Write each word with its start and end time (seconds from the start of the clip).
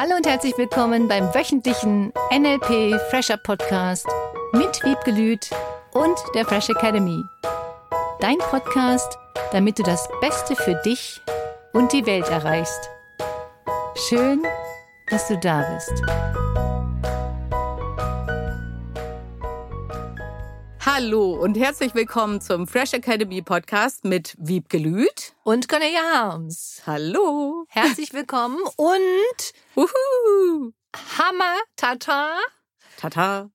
Hallo 0.00 0.16
und 0.16 0.26
herzlich 0.26 0.56
willkommen 0.56 1.08
beim 1.08 1.34
wöchentlichen 1.34 2.10
NLP 2.32 2.98
Fresher 3.10 3.36
Podcast 3.36 4.06
mit 4.54 4.82
Wiebgelüt 4.82 5.50
und 5.92 6.18
der 6.34 6.46
Fresh 6.46 6.70
Academy. 6.70 7.22
Dein 8.18 8.38
Podcast, 8.38 9.18
damit 9.52 9.78
du 9.78 9.82
das 9.82 10.08
Beste 10.22 10.56
für 10.56 10.80
dich 10.86 11.20
und 11.74 11.92
die 11.92 12.06
Welt 12.06 12.30
erreichst. 12.30 12.88
Schön, 14.08 14.42
dass 15.10 15.28
du 15.28 15.36
da 15.36 15.70
bist. 15.70 16.02
Hallo 20.86 21.34
und 21.34 21.58
herzlich 21.58 21.94
willkommen 21.94 22.40
zum 22.40 22.66
Fresh 22.66 22.94
Academy 22.94 23.42
Podcast 23.42 24.04
mit 24.04 24.34
Wiebke 24.38 24.78
Lüth 24.78 25.34
und 25.42 25.68
Cornelia 25.68 26.00
Harms. 26.14 26.80
Hallo. 26.86 27.66
Herzlich 27.68 28.14
willkommen 28.14 28.58
und 28.76 29.52
Uhu. 29.76 30.72
Hammer 31.18 31.56
Tata. 31.76 32.30
Tata. 32.96 33.50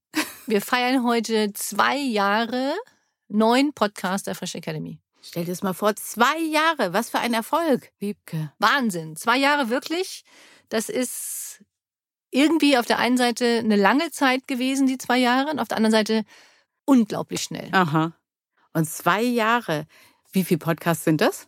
Wir 0.46 0.62
feiern 0.62 1.04
heute 1.04 1.52
zwei 1.54 1.98
Jahre 1.98 2.76
neuen 3.28 3.74
Podcast 3.74 4.28
der 4.28 4.36
Fresh 4.36 4.54
Academy. 4.54 5.00
Stell 5.24 5.46
dir 5.46 5.52
das 5.52 5.64
mal 5.64 5.74
vor, 5.74 5.96
zwei 5.96 6.38
Jahre. 6.38 6.94
Was 6.94 7.10
für 7.10 7.18
ein 7.18 7.34
Erfolg, 7.34 7.92
Wiebke. 7.98 8.54
Wahnsinn. 8.60 9.16
Zwei 9.16 9.38
Jahre 9.38 9.72
wirklich. 9.72 10.24
Das 10.70 10.90
ist 10.90 11.64
irgendwie 12.30 12.78
auf 12.78 12.86
der 12.86 13.00
einen 13.00 13.18
Seite 13.18 13.62
eine 13.64 13.78
lange 13.78 14.12
Zeit 14.12 14.48
gewesen, 14.48 14.86
die 14.86 15.00
zwei 15.00 15.18
Jahre, 15.18 15.50
und 15.50 15.60
auf 15.60 15.68
der 15.68 15.78
anderen 15.78 15.94
Seite 15.94 16.24
unglaublich 16.86 17.44
schnell. 17.44 17.70
Aha. 17.72 18.14
Und 18.74 18.90
zwei 18.90 19.22
Jahre. 19.22 19.86
Wie 20.32 20.44
viele 20.44 20.58
Podcasts 20.60 21.04
sind 21.04 21.22
das 21.22 21.48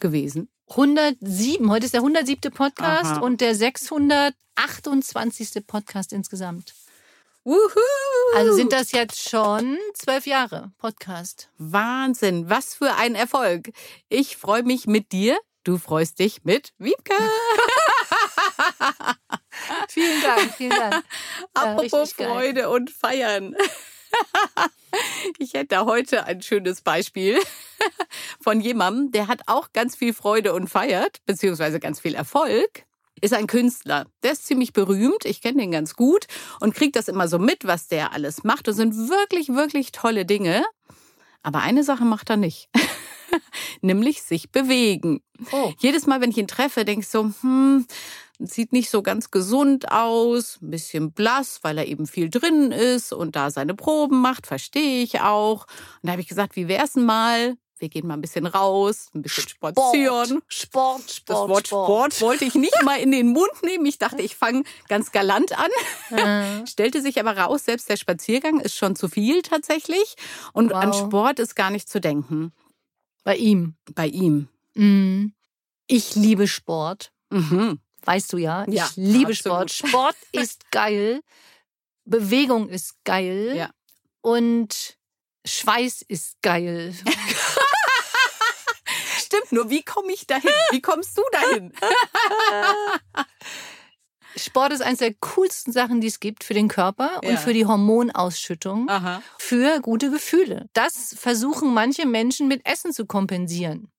gewesen? 0.00 0.48
107. 0.70 1.70
Heute 1.70 1.86
ist 1.86 1.94
der 1.94 2.00
107. 2.00 2.52
Podcast 2.52 3.12
Aha. 3.12 3.20
und 3.20 3.40
der 3.40 3.54
628. 3.54 5.66
Podcast 5.66 6.12
insgesamt. 6.12 6.74
Wuhu. 7.44 7.58
Also 8.36 8.54
sind 8.54 8.72
das 8.72 8.92
jetzt 8.92 9.28
schon 9.28 9.76
zwölf 9.94 10.26
Jahre 10.26 10.72
Podcast. 10.78 11.50
Wahnsinn. 11.58 12.48
Was 12.48 12.74
für 12.74 12.94
ein 12.94 13.14
Erfolg. 13.14 13.70
Ich 14.08 14.36
freue 14.36 14.62
mich 14.62 14.86
mit 14.86 15.12
dir. 15.12 15.38
Du 15.64 15.78
freust 15.78 16.18
dich 16.18 16.44
mit 16.44 16.72
Wiebke. 16.78 17.14
Vielen 19.88 20.22
Dank, 20.22 20.54
vielen 20.54 20.70
Dank. 20.70 21.04
Apropos. 21.54 22.14
Freude 22.14 22.70
und 22.70 22.90
Feiern. 22.90 23.54
Ich 25.38 25.54
hätte 25.54 25.84
heute 25.86 26.26
ein 26.26 26.42
schönes 26.42 26.82
Beispiel 26.82 27.38
von 28.40 28.60
jemandem, 28.60 29.10
der 29.10 29.26
hat 29.28 29.40
auch 29.46 29.72
ganz 29.72 29.96
viel 29.96 30.12
Freude 30.12 30.52
und 30.52 30.68
feiert, 30.68 31.18
beziehungsweise 31.26 31.80
ganz 31.80 32.00
viel 32.00 32.14
Erfolg. 32.14 32.84
Ist 33.20 33.34
ein 33.34 33.46
Künstler. 33.46 34.06
Der 34.22 34.32
ist 34.32 34.46
ziemlich 34.46 34.72
berühmt. 34.72 35.24
Ich 35.24 35.40
kenne 35.40 35.60
den 35.60 35.70
ganz 35.70 35.94
gut 35.94 36.26
und 36.60 36.74
kriege 36.74 36.92
das 36.92 37.08
immer 37.08 37.28
so 37.28 37.38
mit, 37.38 37.64
was 37.64 37.86
der 37.86 38.12
alles 38.12 38.42
macht. 38.42 38.66
Das 38.66 38.76
sind 38.76 38.96
wirklich, 39.08 39.48
wirklich 39.48 39.92
tolle 39.92 40.26
Dinge. 40.26 40.64
Aber 41.42 41.60
eine 41.60 41.84
Sache 41.84 42.04
macht 42.04 42.30
er 42.30 42.36
nicht. 42.36 42.68
Nämlich 43.80 44.22
sich 44.22 44.50
bewegen. 44.50 45.22
Oh. 45.52 45.72
Jedes 45.78 46.06
Mal, 46.06 46.20
wenn 46.20 46.30
ich 46.30 46.38
ihn 46.38 46.48
treffe, 46.48 46.84
denke 46.84 47.02
ich 47.02 47.08
so, 47.08 47.32
hm, 47.40 47.86
sieht 48.46 48.72
nicht 48.72 48.90
so 48.90 49.02
ganz 49.02 49.30
gesund 49.30 49.90
aus, 49.92 50.58
ein 50.62 50.70
bisschen 50.70 51.12
blass, 51.12 51.60
weil 51.62 51.78
er 51.78 51.86
eben 51.86 52.06
viel 52.06 52.30
drin 52.30 52.72
ist 52.72 53.12
und 53.12 53.36
da 53.36 53.50
seine 53.50 53.74
Proben 53.74 54.20
macht, 54.20 54.46
verstehe 54.46 55.02
ich 55.02 55.20
auch. 55.20 55.66
Und 56.02 56.04
da 56.06 56.12
habe 56.12 56.20
ich 56.22 56.28
gesagt, 56.28 56.56
wie 56.56 56.68
wär's 56.68 56.92
denn 56.94 57.04
mal? 57.04 57.56
Wir 57.78 57.88
gehen 57.88 58.06
mal 58.06 58.14
ein 58.14 58.20
bisschen 58.20 58.46
raus, 58.46 59.08
ein 59.12 59.22
bisschen 59.22 59.48
spazieren. 59.48 60.40
Sport, 60.46 61.02
Sport, 61.02 61.02
Das 61.08 61.16
Sport. 61.16 61.48
Wort 61.50 61.66
Sport 61.66 62.20
wollte 62.20 62.44
ich 62.44 62.54
nicht 62.54 62.80
mal 62.84 62.94
in 63.00 63.10
den 63.10 63.32
Mund 63.32 63.50
nehmen. 63.64 63.84
Ich 63.86 63.98
dachte, 63.98 64.22
ich 64.22 64.36
fange 64.36 64.62
ganz 64.86 65.10
galant 65.10 65.52
an. 65.58 66.16
Äh, 66.16 66.64
Stellte 66.68 67.02
sich 67.02 67.18
aber 67.18 67.36
raus, 67.36 67.64
selbst 67.64 67.88
der 67.88 67.96
Spaziergang 67.96 68.60
ist 68.60 68.76
schon 68.76 68.94
zu 68.94 69.08
viel 69.08 69.42
tatsächlich. 69.42 70.14
Und 70.52 70.72
an 70.72 70.90
Wow. 70.90 70.96
Sport 71.06 71.38
ist 71.40 71.56
gar 71.56 71.70
nicht 71.70 71.88
zu 71.88 72.00
denken. 72.00 72.52
Bei 73.24 73.34
ihm. 73.36 73.74
Bei 73.94 74.06
ihm. 74.06 74.46
Mm. 74.74 75.32
Ich 75.88 76.14
liebe 76.14 76.46
Sport. 76.46 77.10
Mhm. 77.30 77.80
Weißt 78.04 78.32
du 78.32 78.36
ja. 78.38 78.64
Ja, 78.68 78.86
ich 78.90 78.96
liebe 78.96 79.32
absolut. 79.32 79.70
Sport. 79.70 79.72
Sport 79.90 80.16
ist 80.32 80.70
geil. 80.70 81.20
Bewegung 82.04 82.68
ist 82.68 82.96
geil. 83.04 83.54
Ja. 83.56 83.70
Und 84.22 84.96
Schweiß 85.46 86.02
ist 86.02 86.40
geil. 86.42 86.94
Stimmt, 89.18 89.52
nur 89.52 89.70
wie 89.70 89.82
komme 89.82 90.12
ich 90.12 90.26
dahin? 90.26 90.50
Wie 90.70 90.82
kommst 90.82 91.16
du 91.16 91.22
dahin? 91.32 91.72
Sport 94.36 94.72
ist 94.72 94.80
eines 94.82 94.98
der 95.00 95.14
coolsten 95.14 95.72
Sachen, 95.72 96.00
die 96.00 96.06
es 96.06 96.18
gibt 96.20 96.42
für 96.44 96.54
den 96.54 96.68
Körper 96.68 97.20
und 97.22 97.30
Ja. 97.32 97.36
für 97.36 97.52
die 97.52 97.66
Hormonausschüttung, 97.66 98.88
Aha. 98.88 99.22
für 99.38 99.80
gute 99.80 100.10
Gefühle. 100.10 100.68
Das 100.72 101.14
versuchen 101.18 101.72
manche 101.74 102.06
Menschen 102.06 102.48
mit 102.48 102.64
Essen 102.66 102.92
zu 102.92 103.04
kompensieren. 103.06 103.90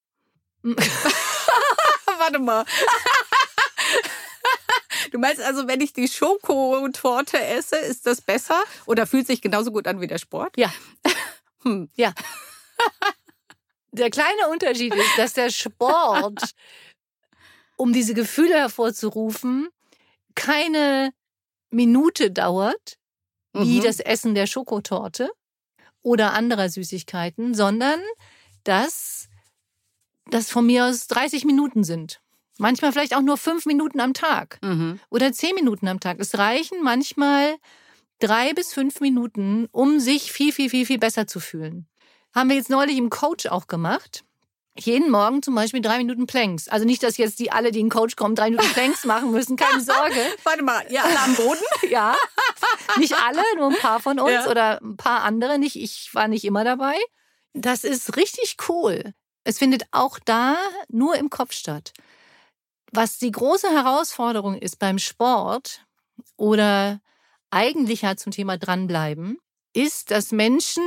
Warte 0.64 2.40
mal. 2.40 2.66
Du 5.14 5.20
meinst 5.20 5.40
also, 5.42 5.68
wenn 5.68 5.80
ich 5.80 5.94
die 5.94 6.08
Schokotorte 6.08 7.40
esse, 7.40 7.76
ist 7.78 8.08
das 8.08 8.20
besser 8.20 8.60
oder 8.88 9.06
fühlt 9.06 9.28
sich 9.28 9.42
genauso 9.42 9.72
gut 9.72 9.88
an 9.88 10.02
wie 10.02 10.08
der 10.08 10.18
Sport? 10.18 10.58
Ja. 10.58 10.74
Hm. 11.66 11.90
Ja. 11.96 12.14
Der 13.94 14.10
kleine 14.10 14.50
Unterschied 14.52 14.94
ist, 14.94 15.18
dass 15.18 15.32
der 15.32 15.50
Sport, 15.50 16.56
um 17.78 17.94
diese 17.94 18.14
Gefühle 18.14 18.56
hervorzurufen, 18.56 19.70
keine 20.36 21.14
Minute 21.70 22.32
dauert, 22.32 22.98
wie 23.54 23.78
Mhm. 23.80 23.84
das 23.84 24.02
Essen 24.02 24.36
der 24.36 24.46
Schokotorte 24.48 25.32
oder 26.02 26.34
anderer 26.34 26.68
Süßigkeiten, 26.68 27.54
sondern 27.54 28.02
dass 28.66 29.30
das 30.32 30.50
von 30.50 30.66
mir 30.66 30.86
aus 30.88 31.08
30 31.08 31.46
Minuten 31.46 31.86
sind. 31.86 32.23
Manchmal 32.58 32.92
vielleicht 32.92 33.16
auch 33.16 33.22
nur 33.22 33.38
fünf 33.38 33.66
Minuten 33.66 34.00
am 34.00 34.14
Tag 34.14 34.60
Mhm. 34.62 35.00
oder 35.10 35.32
zehn 35.34 35.56
Minuten 35.56 35.88
am 35.88 36.00
Tag. 36.00 36.18
Es 36.20 36.38
reichen 36.38 36.84
manchmal 36.84 37.56
drei 38.20 38.54
bis 38.54 38.74
fünf 38.74 39.00
Minuten, 39.02 39.68
um 39.72 40.00
sich 40.00 40.32
viel, 40.32 40.52
viel, 40.54 40.70
viel, 40.70 40.86
viel 40.86 41.00
besser 41.00 41.26
zu 41.28 41.40
fühlen. 41.40 41.88
Haben 42.34 42.50
wir 42.50 42.56
jetzt 42.56 42.70
neulich 42.70 42.98
im 42.98 43.10
Coach 43.10 43.48
auch 43.48 43.68
gemacht. 43.68 44.24
Jeden 44.80 45.12
Morgen 45.12 45.44
zum 45.44 45.54
Beispiel 45.54 45.82
drei 45.82 45.98
Minuten 46.00 46.26
Planks. 46.26 46.68
Also 46.68 46.84
nicht, 46.86 47.04
dass 47.04 47.18
jetzt 47.18 47.38
die 47.40 47.52
alle, 47.52 47.72
die 47.72 47.80
in 47.80 47.86
den 47.88 47.92
Coach 47.92 48.16
kommen, 48.16 48.34
drei 48.34 48.50
Minuten 48.50 48.70
Planks 48.74 49.04
machen 49.06 49.30
müssen. 49.32 49.56
Keine 49.56 49.82
Sorge. 49.82 50.16
Warte 50.44 50.64
mal, 50.64 50.84
ihr 50.90 51.04
alle 51.04 51.20
am 51.20 51.36
Boden? 51.36 51.60
Ja. 51.90 52.16
Nicht 52.98 53.14
alle, 53.16 53.42
nur 53.58 53.70
ein 53.70 53.78
paar 53.78 54.00
von 54.00 54.20
uns 54.20 54.32
Ja. 54.32 54.50
oder 54.50 54.82
ein 54.82 54.98
paar 54.98 55.22
andere 55.24 55.60
nicht. 55.60 55.76
Ich 55.76 56.10
war 56.14 56.28
nicht 56.28 56.44
immer 56.44 56.64
dabei. 56.64 56.96
Das 57.54 57.84
ist 57.84 58.16
richtig 58.16 58.58
cool. 58.68 59.14
Es 59.44 59.60
findet 59.60 59.84
auch 59.92 60.18
da 60.26 60.58
nur 60.88 61.16
im 61.18 61.30
Kopf 61.30 61.52
statt. 61.54 61.94
Was 62.96 63.18
die 63.18 63.32
große 63.32 63.72
Herausforderung 63.72 64.56
ist 64.56 64.78
beim 64.78 65.00
Sport 65.00 65.84
oder 66.38 67.02
eigentlich 67.50 68.04
ja 68.04 68.16
zum 68.16 68.32
Thema 68.32 68.60
dranbleiben, 68.60 69.40
ist, 69.74 70.12
dass 70.12 70.32
Menschen 70.32 70.84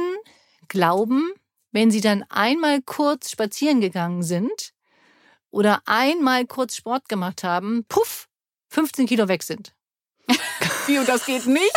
glauben, 0.68 1.32
wenn 1.72 1.90
sie 1.90 2.00
dann 2.00 2.22
einmal 2.28 2.80
kurz 2.80 3.32
spazieren 3.32 3.80
gegangen 3.80 4.22
sind 4.22 4.72
oder 5.50 5.82
einmal 5.86 6.46
kurz 6.46 6.76
Sport 6.76 7.08
gemacht 7.08 7.42
haben, 7.42 7.84
puff, 7.88 8.28
15 8.68 9.06
Kilo 9.06 9.26
weg 9.26 9.42
sind. 9.42 9.74
Wie, 10.86 11.00
und 11.00 11.08
das 11.08 11.26
geht 11.26 11.46
nicht? 11.46 11.76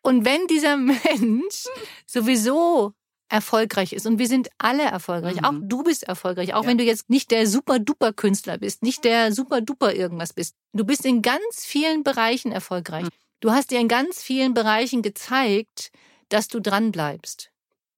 Und 0.00 0.24
wenn 0.24 0.46
dieser 0.46 0.78
Mensch 0.78 1.66
sowieso 2.06 2.94
erfolgreich 3.32 3.92
ist, 3.92 4.06
und 4.06 4.18
wir 4.18 4.28
sind 4.28 4.48
alle 4.58 4.82
erfolgreich, 4.84 5.36
Mhm. 5.36 5.44
auch 5.44 5.54
du 5.62 5.82
bist 5.82 6.02
erfolgreich, 6.04 6.54
auch 6.54 6.62
Ja. 6.64 6.68
wenn 6.68 6.78
du 6.78 6.84
jetzt 6.84 7.08
nicht 7.10 7.30
der 7.30 7.46
super-duper-Künstler 7.46 8.58
bist, 8.58 8.82
nicht 8.82 9.04
der 9.04 9.32
super-duper 9.32 9.94
irgendwas 9.94 10.32
bist. 10.32 10.54
Du 10.72 10.84
bist 10.84 11.04
in 11.06 11.22
ganz 11.22 11.64
vielen 11.64 12.04
Bereichen 12.04 12.52
erfolgreich. 12.52 13.04
Mhm. 13.04 13.08
Du 13.40 13.50
hast 13.50 13.70
dir 13.70 13.80
in 13.80 13.88
ganz 13.88 14.22
vielen 14.22 14.54
Bereichen 14.54 15.02
gezeigt, 15.02 15.90
dass 16.28 16.48
du 16.48 16.60
dran 16.60 16.92
bleibst. 16.92 17.50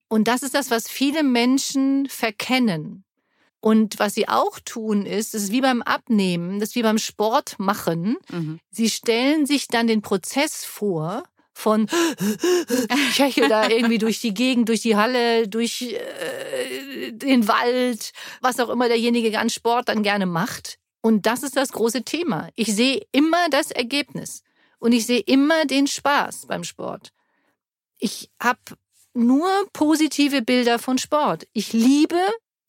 Und 0.07 0.27
das 0.27 0.41
ist 0.41 0.55
das, 0.55 0.71
was 0.71 0.87
viele 0.87 1.23
Menschen 1.23 2.07
verkennen. 2.09 3.03
Und 3.59 3.97
was 3.99 4.13
sie 4.13 4.27
auch 4.29 4.59
tun, 4.63 5.05
ist, 5.05 5.33
das 5.33 5.43
ist 5.43 5.51
wie 5.51 5.61
beim 5.61 5.81
Abnehmen, 5.81 6.59
das 6.59 6.69
ist 6.69 6.75
wie 6.75 6.83
beim 6.83 6.99
Sport 6.99 7.57
machen. 7.57 8.17
Mhm. 8.31 8.59
Sie 8.71 8.89
stellen 8.89 9.45
sich 9.45 9.67
dann 9.67 9.87
den 9.87 10.01
Prozess 10.01 10.63
vor 10.63 11.23
von 11.55 11.87
ich 13.09 13.19
hechel 13.19 13.49
da 13.49 13.69
irgendwie 13.69 13.97
durch 13.97 14.19
die 14.19 14.33
Gegend, 14.33 14.69
durch 14.69 14.81
die 14.81 14.95
Halle, 14.95 15.47
durch 15.47 15.81
äh, 15.81 17.11
den 17.11 17.47
Wald, 17.47 18.11
was 18.41 18.59
auch 18.59 18.69
immer 18.69 18.87
derjenige 18.87 19.39
an 19.39 19.49
Sport 19.49 19.89
dann 19.89 20.03
gerne 20.03 20.25
macht. 20.25 20.77
Und 21.01 21.25
das 21.25 21.43
ist 21.43 21.55
das 21.55 21.71
große 21.71 22.03
Thema. 22.03 22.49
Ich 22.55 22.75
sehe 22.75 23.01
immer 23.11 23.49
das 23.49 23.71
Ergebnis 23.71 24.43
und 24.79 24.91
ich 24.91 25.05
sehe 25.05 25.21
immer 25.21 25.65
den 25.65 25.87
Spaß 25.87 26.47
beim 26.47 26.63
Sport. 26.63 27.13
Ich 27.97 28.29
habe 28.39 28.59
nur 29.13 29.49
positive 29.71 30.41
Bilder 30.41 30.77
von 30.77 30.97
Sport. 30.97 31.47
Ich 31.53 31.73
liebe 31.73 32.21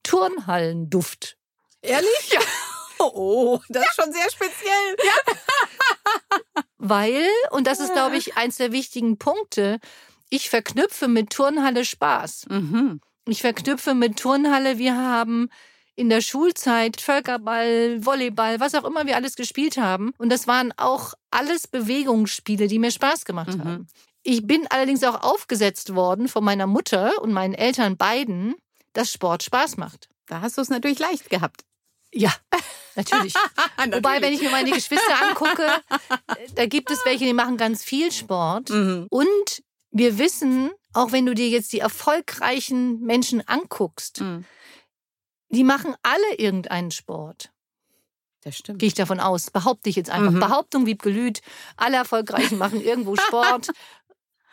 Turnhallenduft. 0.02 1.36
Ehrlich? 1.82 2.30
Ja. 2.32 2.40
Oh, 2.98 3.60
das 3.68 3.84
ist 3.84 3.94
schon 3.94 4.10
sehr 4.10 4.30
speziell. 4.30 4.96
Ja. 5.04 6.62
Weil, 6.78 7.26
und 7.50 7.66
das 7.66 7.80
ist, 7.80 7.92
glaube 7.92 8.16
ich, 8.16 8.36
eins 8.36 8.56
der 8.56 8.72
wichtigen 8.72 9.18
Punkte, 9.18 9.78
ich 10.28 10.50
verknüpfe 10.50 11.08
mit 11.08 11.30
Turnhalle 11.30 11.84
Spaß. 11.84 12.46
Mhm. 12.50 13.00
Ich 13.28 13.40
verknüpfe 13.40 13.94
mit 13.94 14.18
Turnhalle, 14.18 14.78
wir 14.78 14.96
haben 14.96 15.48
in 15.94 16.10
der 16.10 16.20
Schulzeit 16.20 17.00
Völkerball, 17.00 18.04
Volleyball, 18.04 18.60
was 18.60 18.74
auch 18.74 18.84
immer 18.84 19.06
wir 19.06 19.16
alles 19.16 19.34
gespielt 19.34 19.78
haben. 19.78 20.12
Und 20.18 20.30
das 20.30 20.46
waren 20.46 20.72
auch 20.76 21.14
alles 21.30 21.66
Bewegungsspiele, 21.66 22.66
die 22.66 22.78
mir 22.78 22.90
Spaß 22.90 23.24
gemacht 23.24 23.56
Mhm. 23.56 23.64
haben. 23.64 23.86
Ich 24.22 24.46
bin 24.46 24.66
allerdings 24.68 25.02
auch 25.04 25.22
aufgesetzt 25.22 25.94
worden 25.94 26.28
von 26.28 26.44
meiner 26.44 26.66
Mutter 26.66 27.22
und 27.22 27.32
meinen 27.32 27.54
Eltern 27.54 27.96
beiden, 27.96 28.54
dass 28.92 29.10
Sport 29.12 29.44
Spaß 29.44 29.76
macht. 29.76 30.08
Da 30.26 30.40
hast 30.40 30.58
du 30.58 30.62
es 30.62 30.68
natürlich 30.68 30.98
leicht 30.98 31.30
gehabt. 31.30 31.64
Ja, 32.16 32.32
natürlich. 32.96 33.34
Wobei, 33.92 34.20
wenn 34.22 34.32
ich 34.32 34.40
mir 34.42 34.50
meine 34.50 34.70
Geschwister 34.70 35.22
angucke, 35.28 35.66
da 36.54 36.66
gibt 36.66 36.90
es 36.90 37.04
welche, 37.04 37.24
die 37.24 37.32
machen 37.34 37.56
ganz 37.56 37.84
viel 37.84 38.10
Sport. 38.12 38.70
Mhm. 38.70 39.06
Und 39.10 39.62
wir 39.90 40.18
wissen, 40.18 40.70
auch 40.92 41.12
wenn 41.12 41.26
du 41.26 41.34
dir 41.34 41.48
jetzt 41.48 41.72
die 41.72 41.80
erfolgreichen 41.80 43.00
Menschen 43.00 43.46
anguckst, 43.46 44.20
Mhm. 44.20 44.44
die 45.50 45.64
machen 45.64 45.94
alle 46.02 46.34
irgendeinen 46.38 46.90
Sport. 46.90 47.50
Das 48.42 48.56
stimmt. 48.58 48.78
Gehe 48.78 48.86
ich 48.88 48.94
davon 48.94 49.18
aus. 49.20 49.50
Behaupte 49.50 49.90
ich 49.90 49.96
jetzt 49.96 50.10
einfach. 50.10 50.30
Mhm. 50.30 50.40
Behauptung 50.40 50.86
wie 50.86 50.96
Gelüt. 50.96 51.40
Alle 51.76 51.96
Erfolgreichen 51.96 52.58
machen 52.58 52.80
irgendwo 52.80 53.16
Sport. 53.26 53.70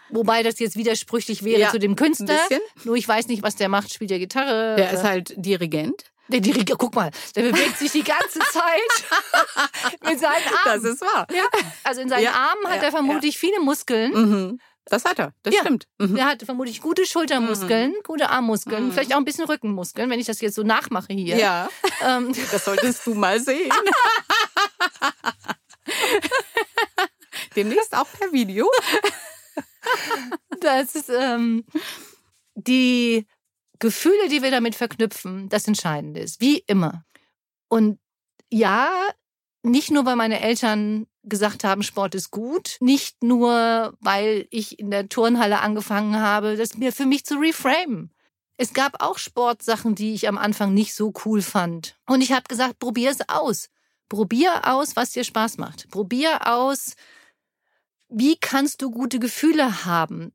Wobei 0.09 0.43
das 0.43 0.59
jetzt 0.59 0.75
widersprüchlich 0.75 1.43
wäre 1.43 1.61
Ja, 1.61 1.69
zu 1.71 1.79
dem 1.79 1.91
Ein 1.93 1.95
Künstler. 1.95 2.25
bisschen. 2.47 2.61
Nur 2.85 2.95
ich 2.95 3.07
weiß 3.07 3.27
nicht, 3.27 3.41
was 3.43 3.55
der 3.55 3.69
macht. 3.69 3.93
Spielt 3.93 4.11
er 4.11 4.19
Gitarre? 4.19 4.75
Der 4.75 4.91
ist 4.91 5.03
halt 5.03 5.33
Dirigent. 5.37 6.05
Der 6.29 6.39
Diriger, 6.39 6.75
guck 6.77 6.95
mal, 6.95 7.11
der 7.35 7.51
bewegt 7.51 7.77
sich 7.77 7.91
die 7.91 8.03
ganze 8.03 8.39
Zeit 8.51 9.05
mit 10.05 10.19
seinen 10.19 10.43
Armen. 10.65 10.81
Das 10.81 10.83
ist 10.83 11.01
wahr. 11.01 11.27
ja. 11.33 11.43
Also 11.83 12.01
in 12.01 12.09
seinen 12.09 12.23
Ja, 12.23 12.31
Armen 12.31 12.67
hat 12.67 12.77
ja, 12.77 12.83
er 12.83 12.91
vermutlich 12.91 13.37
viele 13.37 13.59
Muskeln. 13.59 14.11
Mhm. 14.13 14.59
Das 14.85 15.05
hat 15.05 15.17
er. 15.19 15.31
Das 15.43 15.55
stimmt. 15.55 15.87
Mhm. 15.97 16.15
Der 16.15 16.25
hat 16.25 16.43
vermutlich 16.43 16.81
gute 16.81 17.05
Schultermuskeln, 17.05 17.93
gute 18.05 18.29
Armmuskeln, 18.29 18.87
Mhm. 18.87 18.91
vielleicht 18.91 19.13
auch 19.13 19.17
ein 19.17 19.23
bisschen 19.25 19.45
Rückenmuskeln, 19.45 20.09
wenn 20.09 20.19
ich 20.19 20.25
das 20.25 20.41
jetzt 20.41 20.55
so 20.55 20.63
nachmache 20.63 21.13
hier. 21.13 21.37
Ja, 21.37 21.69
Ähm, 22.01 22.33
das 22.51 22.65
solltest 22.65 23.05
du 23.05 23.13
mal 23.13 23.39
sehen. 23.39 23.71
Demnächst 27.55 27.95
auch 27.95 28.07
per 28.17 28.31
Video. 28.31 28.69
das 30.61 30.95
ist 30.95 31.09
ähm, 31.09 31.65
die 32.55 33.25
Gefühle, 33.83 34.29
die 34.29 34.41
wir 34.41 34.49
damit 34.49 34.75
verknüpfen, 34.75 35.49
das 35.49 35.67
Entscheidende 35.67 36.21
ist, 36.21 36.39
wie 36.39 36.59
immer. 36.67 37.03
Und 37.67 37.99
ja, 38.49 38.89
nicht 39.61 39.91
nur, 39.91 40.05
weil 40.05 40.15
meine 40.15 40.39
Eltern 40.39 41.05
gesagt 41.23 41.65
haben, 41.65 41.83
Sport 41.83 42.15
ist 42.15 42.31
gut, 42.31 42.77
nicht 42.79 43.21
nur, 43.21 43.93
weil 43.99 44.47
ich 44.51 44.79
in 44.79 44.89
der 44.89 45.09
Turnhalle 45.09 45.59
angefangen 45.59 46.17
habe, 46.17 46.55
das 46.55 46.77
mir 46.77 46.93
für 46.93 47.05
mich 47.05 47.25
zu 47.25 47.35
reframen. 47.35 48.13
Es 48.55 48.73
gab 48.73 49.03
auch 49.03 49.17
Sportsachen, 49.17 49.95
die 49.95 50.13
ich 50.13 50.29
am 50.29 50.37
Anfang 50.37 50.73
nicht 50.73 50.95
so 50.95 51.11
cool 51.25 51.41
fand. 51.41 51.97
Und 52.05 52.21
ich 52.21 52.31
habe 52.31 52.43
gesagt, 52.47 52.79
probier 52.79 53.11
es 53.11 53.27
aus. 53.27 53.69
Probier 54.07 54.61
aus, 54.65 54.95
was 54.95 55.11
dir 55.11 55.25
Spaß 55.25 55.57
macht. 55.57 55.89
Probier 55.89 56.47
aus, 56.47 56.93
wie 58.07 58.37
kannst 58.37 58.81
du 58.81 58.91
gute 58.91 59.19
Gefühle 59.19 59.83
haben. 59.83 60.31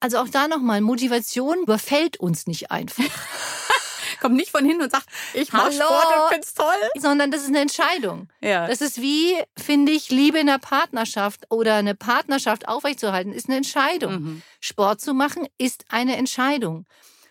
Also 0.00 0.18
auch 0.18 0.28
da 0.28 0.48
nochmal, 0.48 0.80
Motivation 0.80 1.62
überfällt 1.62 2.18
uns 2.18 2.46
nicht 2.46 2.70
einfach, 2.70 3.04
Komm 4.20 4.32
nicht 4.34 4.50
von 4.50 4.64
hin 4.66 4.82
und 4.82 4.90
sag, 4.90 5.02
ich 5.32 5.50
mach 5.52 5.64
Hallo? 5.64 5.72
Sport 5.72 6.06
und 6.16 6.32
find's 6.34 6.52
toll. 6.52 6.74
sondern 6.98 7.30
das 7.30 7.40
ist 7.42 7.48
eine 7.48 7.60
Entscheidung. 7.60 8.28
Ja. 8.42 8.66
Das 8.66 8.82
ist 8.82 9.00
wie, 9.00 9.34
finde 9.56 9.92
ich, 9.92 10.10
Liebe 10.10 10.38
in 10.38 10.46
der 10.46 10.58
Partnerschaft 10.58 11.46
oder 11.50 11.76
eine 11.76 11.94
Partnerschaft 11.94 12.68
aufrechtzuerhalten, 12.68 13.32
ist 13.32 13.48
eine 13.48 13.56
Entscheidung. 13.56 14.12
Mhm. 14.12 14.42
Sport 14.60 15.00
zu 15.00 15.14
machen 15.14 15.46
ist 15.56 15.84
eine 15.88 16.16
Entscheidung. 16.16 16.86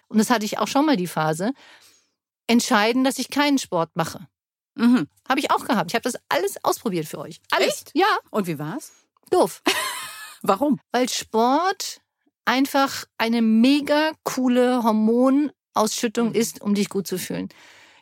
Und 0.07 0.17
das 0.17 0.31
hatte 0.31 0.45
ich 0.45 0.57
auch 0.57 0.67
schon 0.67 0.85
mal 0.87 0.97
die 0.97 1.05
Phase. 1.05 1.51
Entscheiden, 2.47 3.03
dass 3.03 3.19
ich 3.19 3.29
keinen 3.29 3.59
Sport 3.59 3.91
mache. 3.93 4.27
Mhm. 4.73 5.07
Habe 5.27 5.39
ich 5.39 5.51
auch 5.51 5.65
gehabt. 5.65 5.91
Ich 5.91 5.95
habe 5.95 6.09
das 6.09 6.19
alles 6.29 6.63
ausprobiert 6.63 7.07
für 7.07 7.19
euch. 7.19 7.39
Alles. 7.51 7.67
Echt? 7.67 7.91
Ja, 7.93 8.17
Und 8.31 8.47
wie 8.47 8.57
war's? 8.57 8.91
doof. 9.29 9.61
Warum? 10.41 10.79
Weil 10.91 11.07
Sport 11.09 12.01
einfach 12.45 13.05
eine 13.17 13.41
mega 13.41 14.11
coole 14.23 14.83
Hormonausschüttung 14.83 16.29
Mhm. 16.29 16.35
ist, 16.35 16.61
um 16.61 16.73
dich 16.75 16.89
gut 16.89 17.07
zu 17.07 17.17
fühlen. 17.17 17.49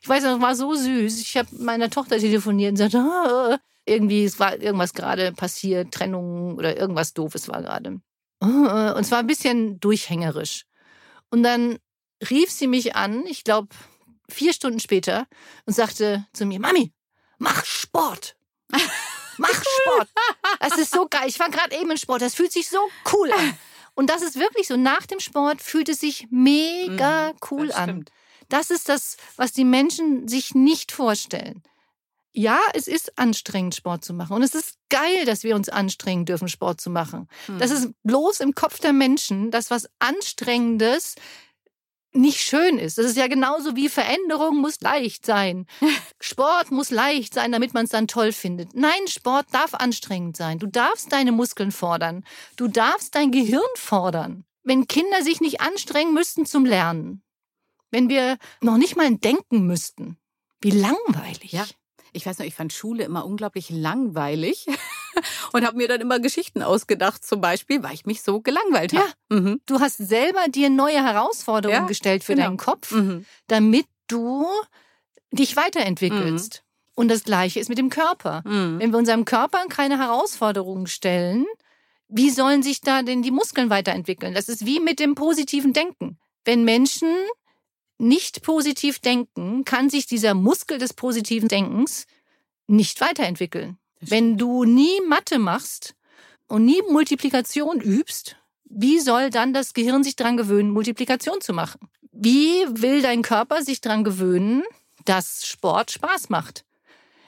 Ich 0.01 0.07
weiß, 0.07 0.24
das 0.24 0.39
war 0.42 0.56
so 0.56 0.74
süß. 0.74 1.19
Ich 1.22 1.36
habe 1.38 1.50
meiner 1.57 1.89
Tochter 1.89 2.18
telefoniert 2.19 2.72
und 2.72 2.78
sagte, 2.78 3.00
ah, 3.00 3.57
irgendwie, 3.86 4.24
es 4.25 4.39
war 4.39 4.57
irgendwas 4.62 4.94
gerade 4.94 5.31
passiert, 5.34 5.94
Trennung 5.94 6.56
oder 6.57 6.78
irgendwas 6.78 7.13
Doofes 7.13 7.48
war 7.50 7.62
gerade. 7.62 8.00
Ah, 8.39 8.92
Und 8.95 9.01
es 9.01 9.12
war 9.12 9.19
ein 9.19 9.28
bisschen 9.28 9.80
durchhängerisch. 9.80 10.66
Und 11.30 11.44
dann 11.44 11.78
rief 12.30 12.51
sie 12.51 12.68
mich 12.68 12.95
an, 12.95 13.25
ich 13.25 13.44
glaube 13.44 13.69
vier 14.30 14.54
Stunden 14.54 14.80
später, 14.80 15.25
und 15.66 15.74
sagte 15.74 16.25
zu 16.34 16.45
mir, 16.45 16.60
Mami, 16.60 16.94
mach 17.38 17.66
Sport. 17.66 18.36
Mach 19.38 19.50
Sport. 19.50 20.10
Das 20.60 20.78
ist 20.80 20.92
so 20.92 21.07
geil. 21.10 21.28
Ich 21.28 21.39
war 21.39 21.50
gerade 21.50 21.75
eben 21.80 21.92
im 21.92 21.98
Sport. 21.98 22.22
Das 22.22 22.34
fühlt 22.34 22.51
sich 22.51 22.68
so 22.68 22.78
cool 23.13 23.31
an. 23.31 23.57
Und 23.97 24.09
das 24.11 24.21
ist 24.21 24.35
wirklich 24.38 24.67
so. 24.67 24.77
Nach 24.77 25.05
dem 25.07 25.19
Sport 25.19 25.61
fühlt 25.61 25.89
es 25.89 25.99
sich 25.99 26.27
mega 26.29 27.31
Mhm, 27.33 27.38
cool 27.49 27.67
das 27.67 27.75
an. 27.77 27.89
stimmt. 27.89 28.11
Das 28.47 28.69
ist 28.69 28.88
das, 28.89 29.17
was 29.35 29.51
die 29.51 29.65
Menschen 29.65 30.27
sich 30.27 30.53
nicht 30.55 30.91
vorstellen. 30.91 31.63
Ja, 32.31 32.59
es 32.75 32.88
ist 32.88 33.17
anstrengend, 33.17 33.73
Sport 33.73 34.05
zu 34.05 34.13
machen. 34.13 34.33
Und 34.33 34.44
es 34.44 34.53
ist 34.53 34.75
geil, 34.89 35.25
dass 35.25 35.44
wir 35.44 35.55
uns 35.55 35.69
anstrengen 35.69 36.25
dürfen, 36.25 36.47
Sport 36.47 36.79
zu 36.79 36.91
machen. 36.91 37.27
Das 37.57 37.71
Mhm. 37.71 37.75
ist 37.77 37.89
bloß 38.03 38.39
im 38.41 38.53
Kopf 38.53 38.79
der 38.79 38.94
Menschen, 38.94 39.49
dass 39.49 39.71
was 39.71 39.89
Anstrengendes 39.97 41.15
nicht 42.17 42.41
schön 42.41 42.77
ist. 42.77 42.97
Das 42.97 43.05
ist 43.05 43.17
ja 43.17 43.27
genauso 43.27 43.75
wie 43.75 43.89
Veränderung 43.89 44.57
muss 44.57 44.81
leicht 44.81 45.25
sein. 45.25 45.65
Sport 46.19 46.71
muss 46.71 46.89
leicht 46.89 47.33
sein, 47.33 47.51
damit 47.51 47.73
man 47.73 47.85
es 47.85 47.91
dann 47.91 48.07
toll 48.07 48.31
findet. 48.31 48.73
Nein, 48.75 49.07
Sport 49.07 49.47
darf 49.51 49.73
anstrengend 49.73 50.35
sein. 50.35 50.59
Du 50.59 50.67
darfst 50.67 51.11
deine 51.11 51.31
Muskeln 51.31 51.71
fordern. 51.71 52.25
Du 52.55 52.67
darfst 52.67 53.15
dein 53.15 53.31
Gehirn 53.31 53.61
fordern. 53.75 54.43
Wenn 54.63 54.87
Kinder 54.87 55.23
sich 55.23 55.39
nicht 55.39 55.61
anstrengen 55.61 56.13
müssten 56.13 56.45
zum 56.45 56.65
Lernen, 56.65 57.21
wenn 57.89 58.09
wir 58.09 58.37
noch 58.61 58.77
nicht 58.77 58.97
mal 58.97 59.15
denken 59.15 59.65
müssten, 59.65 60.17
wie 60.59 60.71
langweilig. 60.71 61.51
Ja. 61.51 61.65
Ich 62.17 62.25
weiß 62.25 62.39
noch, 62.39 62.45
ich 62.45 62.55
fand 62.55 62.74
Schule 62.74 63.03
immer 63.03 63.25
unglaublich 63.25 63.69
langweilig 63.69 64.65
und 65.53 65.65
habe 65.65 65.77
mir 65.77 65.88
dann 65.88 66.01
immer 66.01 66.19
Geschichten 66.19 66.62
ausgedacht, 66.62 67.25
zum 67.25 67.39
Beispiel, 67.41 67.81
weil 67.83 67.93
ich 67.93 68.05
mich 68.05 68.21
so 68.21 68.41
gelangweilt 68.41 68.93
habe. 68.93 69.07
Mhm. 69.29 69.62
Du 69.65 69.79
hast 69.79 69.97
selber 69.97 70.47
dir 70.50 70.69
neue 70.69 71.03
Herausforderungen 71.03 71.81
Ja, 71.81 71.88
gestellt 71.88 72.24
für 72.24 72.33
genau. 72.36 72.47
deinen 72.47 72.57
Kopf. 72.57 72.91
Mhm. 72.91 73.25
damit 73.47 73.86
du 74.07 74.45
dich 75.31 75.55
weiterentwickelst. 75.55 76.63
Und 76.95 77.09
das 77.09 77.24
Gleiche 77.24 77.59
ist 77.59 77.69
mit 77.69 77.77
dem 77.77 77.89
Körper. 77.89 78.41
Mhm. 78.45 78.79
Wenn 78.79 78.91
wir 78.91 78.97
unserem 78.97 79.25
Körper 79.25 79.59
keine 79.69 80.00
Herausforderungen 80.00 80.88
stellen, 80.88 81.45
wie 82.09 82.29
sollen 82.31 82.63
sich 82.63 82.81
da 82.81 83.03
denn 83.03 83.21
die 83.21 83.31
Muskeln 83.31 83.69
weiterentwickeln? 83.69 84.33
Das 84.33 84.50
ist 84.50 84.65
wie 84.65 84.79
mit 84.79 85.00
dem 85.00 85.13
positiven 85.13 85.74
Denken. 85.74 86.17
Wenn 86.45 86.63
Menschen 86.63 87.13
nicht 87.98 88.44
positiv 88.44 89.00
denken, 89.00 89.66
kann 89.66 89.89
sich 89.89 90.06
dieser 90.06 90.34
Muskel 90.34 90.77
des 90.77 90.94
positiven 90.94 91.50
Denkens 91.50 92.06
nicht 92.68 93.01
weiterentwickeln. 93.01 93.77
Wenn 94.00 94.38
du 94.38 94.63
nie 94.63 95.01
Mathe 95.08 95.39
machst 95.39 95.96
und 96.48 96.66
nie 96.66 96.82
Multiplikation 96.89 97.82
übst, 97.82 98.38
wie 98.66 99.00
soll 99.00 99.30
dann 99.30 99.54
das 99.54 99.74
Gehirn 99.74 100.04
sich 100.04 100.16
dran 100.16 100.38
gewöhnen, 100.38 100.72
Multiplikation 100.72 101.42
zu 101.42 101.54
machen? 101.54 101.89
Wie 102.12 102.66
will 102.70 103.01
dein 103.01 103.22
Körper 103.22 103.63
sich 103.63 103.82
dran 103.82 104.04
gewöhnen, 104.04 104.63
dass 105.06 105.46
Sport 105.48 105.92
Spaß 105.92 106.30
macht? 106.30 106.66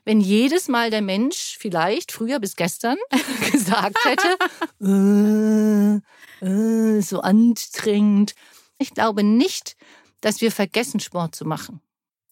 Wenn 0.06 0.22
jedes 0.22 0.68
Mal 0.68 0.90
der 0.90 1.02
Mensch 1.02 1.58
vielleicht 1.60 2.12
früher 2.12 2.40
bis 2.40 2.56
gestern 2.56 2.98
gesagt 3.52 3.98
hätte, 4.06 4.38
äh, 6.42 6.46
äh, 6.46 7.02
so 7.02 7.22
anstrengend. 7.22 8.34
Ich 8.78 8.94
glaube 8.94 9.24
nicht, 9.24 9.76
dass 10.22 10.42
wir 10.42 10.52
vergessen, 10.52 11.00
Sport 11.00 11.36
zu 11.36 11.46
machen. 11.46 11.82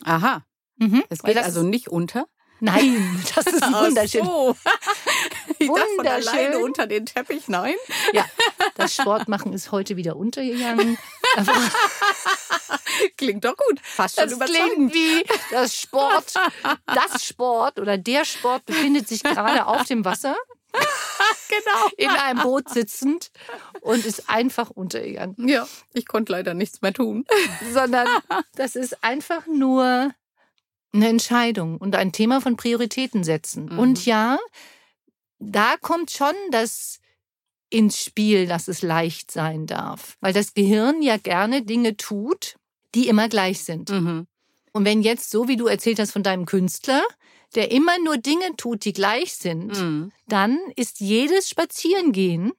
Aha. 0.03 0.43
Mhm. 0.77 1.03
Es 1.09 1.23
geht 1.23 1.37
also 1.37 1.63
nicht 1.63 1.87
unter. 1.89 2.27
Nein, 2.59 3.23
das 3.35 3.45
ist 3.47 3.61
wunderschön. 3.61 4.25
so. 4.25 4.55
Ich 5.59 5.67
dachte 5.69 5.81
von 5.95 6.05
Wunderschön. 6.05 6.27
alleine 6.29 6.59
unter 6.59 6.85
den 6.85 7.05
Teppich, 7.07 7.47
nein. 7.47 7.73
Ja, 8.13 8.23
das 8.75 8.93
Sportmachen 8.93 9.53
ist 9.53 9.71
heute 9.71 9.97
wieder 9.97 10.15
untergegangen. 10.15 10.99
Aber 11.35 11.51
Klingt 13.17 13.43
doch 13.43 13.55
gut. 13.57 13.79
Fast 13.81 14.15
schon 14.19 14.25
das 14.25 14.33
überzeugend. 14.33 14.91
klingt 14.91 14.93
wie 14.93 15.25
das 15.49 15.75
Sport, 15.75 16.33
das 16.85 17.25
Sport 17.25 17.79
oder 17.79 17.97
der 17.97 18.23
Sport 18.25 18.65
befindet 18.67 19.07
sich 19.07 19.23
gerade 19.23 19.65
auf 19.65 19.85
dem 19.85 20.05
Wasser 20.05 20.35
Genau. 21.49 21.87
in 21.97 22.09
einem 22.09 22.41
Boot 22.41 22.69
sitzend 22.69 23.31
und 23.81 24.05
ist 24.05 24.29
einfach 24.29 24.69
untergegangen. 24.69 25.35
Ja, 25.47 25.67
ich 25.93 26.05
konnte 26.05 26.33
leider 26.33 26.53
nichts 26.53 26.81
mehr 26.81 26.93
tun. 26.93 27.25
Sondern 27.73 28.07
das 28.55 28.75
ist 28.75 29.03
einfach 29.03 29.47
nur 29.47 30.11
eine 30.93 31.07
Entscheidung 31.07 31.77
und 31.77 31.95
ein 31.95 32.11
Thema 32.11 32.41
von 32.41 32.57
Prioritäten 32.57 33.23
setzen. 33.23 33.69
Mhm. 33.71 33.79
Und 33.79 34.05
ja, 34.05 34.37
da 35.39 35.75
kommt 35.81 36.11
schon 36.11 36.35
das 36.51 36.99
ins 37.69 38.01
Spiel, 38.01 38.47
dass 38.47 38.67
es 38.67 38.81
leicht 38.81 39.31
sein 39.31 39.67
darf. 39.67 40.17
Weil 40.21 40.33
das 40.33 40.53
Gehirn 40.53 41.01
ja 41.01 41.17
gerne 41.17 41.63
Dinge 41.63 41.97
tut, 41.97 42.55
die 42.95 43.07
immer 43.07 43.29
gleich 43.29 43.63
sind. 43.63 43.89
Mhm. 43.89 44.27
Und 44.71 44.85
wenn 44.85 45.01
jetzt, 45.01 45.31
so 45.31 45.47
wie 45.47 45.57
du 45.57 45.67
erzählt 45.67 45.99
hast 45.99 46.11
von 46.11 46.23
deinem 46.23 46.45
Künstler, 46.45 47.03
der 47.55 47.71
immer 47.71 47.97
nur 47.99 48.17
Dinge 48.17 48.55
tut, 48.57 48.83
die 48.85 48.93
gleich 48.93 49.33
sind, 49.35 49.67
Mhm. 49.79 50.11
dann 50.27 50.59
ist 50.75 50.99
jedes 50.99 51.49
Spazierengehen, 51.49 52.51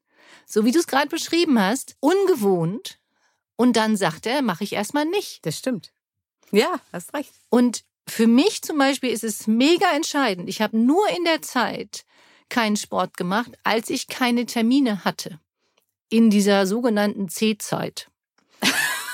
so 0.46 0.64
wie 0.64 0.72
du 0.72 0.78
es 0.78 0.86
gerade 0.86 1.08
beschrieben 1.08 1.60
hast, 1.60 1.96
ungewohnt. 2.00 2.98
Und 3.56 3.76
dann 3.76 3.96
sagt 3.96 4.26
er, 4.26 4.40
mache 4.42 4.64
ich 4.64 4.72
erstmal 4.72 5.04
nicht. 5.04 5.44
Das 5.44 5.58
stimmt. 5.58 5.92
Ja, 6.52 6.80
hast 6.92 7.12
recht. 7.12 7.32
Und 7.50 7.84
für 8.08 8.26
mich 8.26 8.62
zum 8.62 8.78
Beispiel 8.78 9.10
ist 9.10 9.24
es 9.24 9.46
mega 9.46 9.90
entscheidend. 9.92 10.48
Ich 10.48 10.62
habe 10.62 10.78
nur 10.78 11.06
in 11.10 11.24
der 11.24 11.42
Zeit 11.42 12.04
keinen 12.48 12.76
Sport 12.76 13.16
gemacht, 13.18 13.50
als 13.64 13.90
ich 13.90 14.06
keine 14.06 14.46
Termine 14.46 15.04
hatte. 15.04 15.38
In 16.08 16.30
dieser 16.30 16.66
sogenannten 16.66 17.28
C-Zeit. 17.28 18.08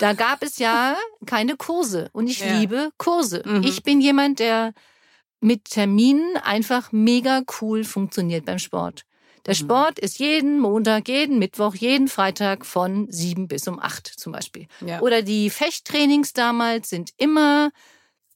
Da 0.01 0.13
gab 0.13 0.43
es 0.45 0.59
ja 0.59 0.97
keine 1.27 1.57
Kurse 1.57 2.11
und 2.13 2.29
ich 2.29 2.41
Ja. 2.41 2.59
liebe 2.59 2.91
Kurse. 2.99 3.43
Mhm. 3.45 3.63
Ich 3.65 3.83
bin 3.83 4.01
jemand, 4.01 4.39
der 4.39 4.73
mit 5.45 5.67
Terminen 5.67 6.37
einfach 6.39 6.91
mega 6.91 7.43
cool 7.61 7.85
funktioniert 7.85 8.47
beim 8.47 8.59
Sport. 8.59 9.05
Der 9.47 9.55
Mhm. 9.55 9.59
Sport 9.59 9.99
ist 9.99 10.19
jeden 10.19 10.59
Montag, 10.59 11.07
jeden 11.07 11.39
Mittwoch, 11.39 11.75
jeden 11.75 12.09
Freitag 12.09 12.65
von 12.65 13.07
sieben 13.11 13.47
bis 13.47 13.69
um 13.69 13.79
acht 13.79 14.07
zum 14.07 14.33
Beispiel. 14.33 14.67
Ja. 14.85 15.01
Oder 15.01 15.21
die 15.21 15.51
Fechttrainings 15.51 16.33
damals 16.33 16.89
sind 16.89 17.11
immer 17.19 17.71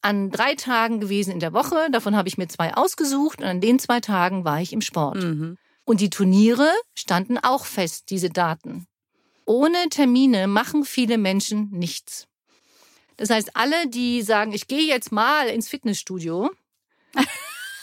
an 0.03 0.31
drei 0.31 0.55
Tagen 0.55 1.00
gewesen 1.00 1.33
in 1.33 1.41
der 1.41 1.55
Woche. 1.55 1.88
Davon 1.91 2.15
habe 2.15 2.29
ich 2.29 2.37
mir 2.37 2.47
zwei 2.47 2.75
ausgesucht 2.75 3.41
und 3.41 3.47
an 3.47 3.61
den 3.62 3.79
zwei 3.79 4.00
Tagen 4.00 4.45
war 4.45 4.61
ich 4.61 4.75
im 4.75 4.83
Sport. 4.83 5.17
Mhm. 5.17 5.57
Und 5.85 6.03
die 6.03 6.11
Turniere 6.11 6.71
standen 6.95 7.38
auch 7.38 7.65
fest, 7.65 8.11
diese 8.11 8.29
Daten. 8.29 8.87
Ohne 9.47 9.88
Termine 9.88 10.47
machen 10.47 10.85
viele 10.85 11.17
Menschen 11.17 11.71
nichts. 11.71 12.27
Das 13.17 13.31
heißt, 13.31 13.57
alle, 13.57 13.88
die 13.88 14.21
sagen, 14.23 14.53
ich 14.53 14.69
gehe 14.69 14.87
jetzt 14.87 15.11
mal 15.11 15.49
ins 15.49 15.69
Fitnessstudio, 15.69 16.50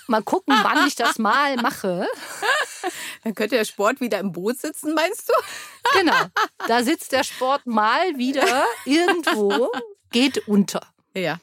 mal 0.08 0.22
gucken, 0.22 0.55
wann 0.62 0.88
ich 0.88 0.96
das 0.96 1.17
mal 1.17 1.55
mache. 1.58 2.08
Dann 3.24 3.36
könnte 3.36 3.55
der 3.55 3.65
Sport 3.65 4.01
wieder 4.01 4.20
im 4.20 4.32
Boot 4.32 4.60
sitzen, 4.60 4.94
meinst 4.94 5.29
du? 5.29 5.34
Genau, 6.00 6.15
da 6.67 6.84
sitzt 6.84 7.12
der 7.12 7.24
Sport 7.24 7.65
mal 7.65 8.17
wieder 8.17 8.65
irgendwo, 8.86 9.72
geht 10.12 10.48
unter. 10.48 10.82
Ja, 11.13 11.39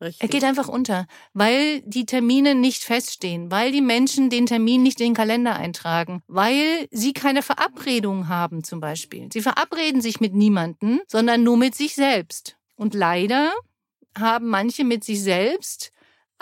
richtig. 0.00 0.22
Er 0.22 0.28
geht 0.28 0.44
einfach 0.44 0.68
unter, 0.68 1.06
weil 1.32 1.80
die 1.82 2.06
Termine 2.06 2.54
nicht 2.54 2.84
feststehen, 2.84 3.50
weil 3.50 3.72
die 3.72 3.80
Menschen 3.80 4.30
den 4.30 4.46
Termin 4.46 4.82
nicht 4.82 5.00
in 5.00 5.08
den 5.08 5.14
Kalender 5.14 5.56
eintragen, 5.56 6.22
weil 6.26 6.88
sie 6.90 7.12
keine 7.12 7.42
Verabredung 7.42 8.28
haben 8.28 8.64
zum 8.64 8.80
Beispiel. 8.80 9.28
Sie 9.32 9.42
verabreden 9.42 10.00
sich 10.00 10.20
mit 10.20 10.34
niemanden, 10.34 11.00
sondern 11.06 11.42
nur 11.42 11.56
mit 11.56 11.74
sich 11.74 11.94
selbst. 11.94 12.56
Und 12.76 12.94
leider 12.94 13.52
haben 14.18 14.48
manche 14.48 14.84
mit 14.84 15.04
sich 15.04 15.22
selbst 15.22 15.92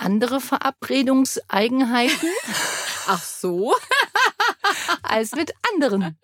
andere 0.00 0.40
Verabredungseigenheiten 0.40 2.28
Ach 3.07 3.23
so. 3.23 3.75
als 5.02 5.33
mit 5.35 5.52
anderen. 5.75 6.16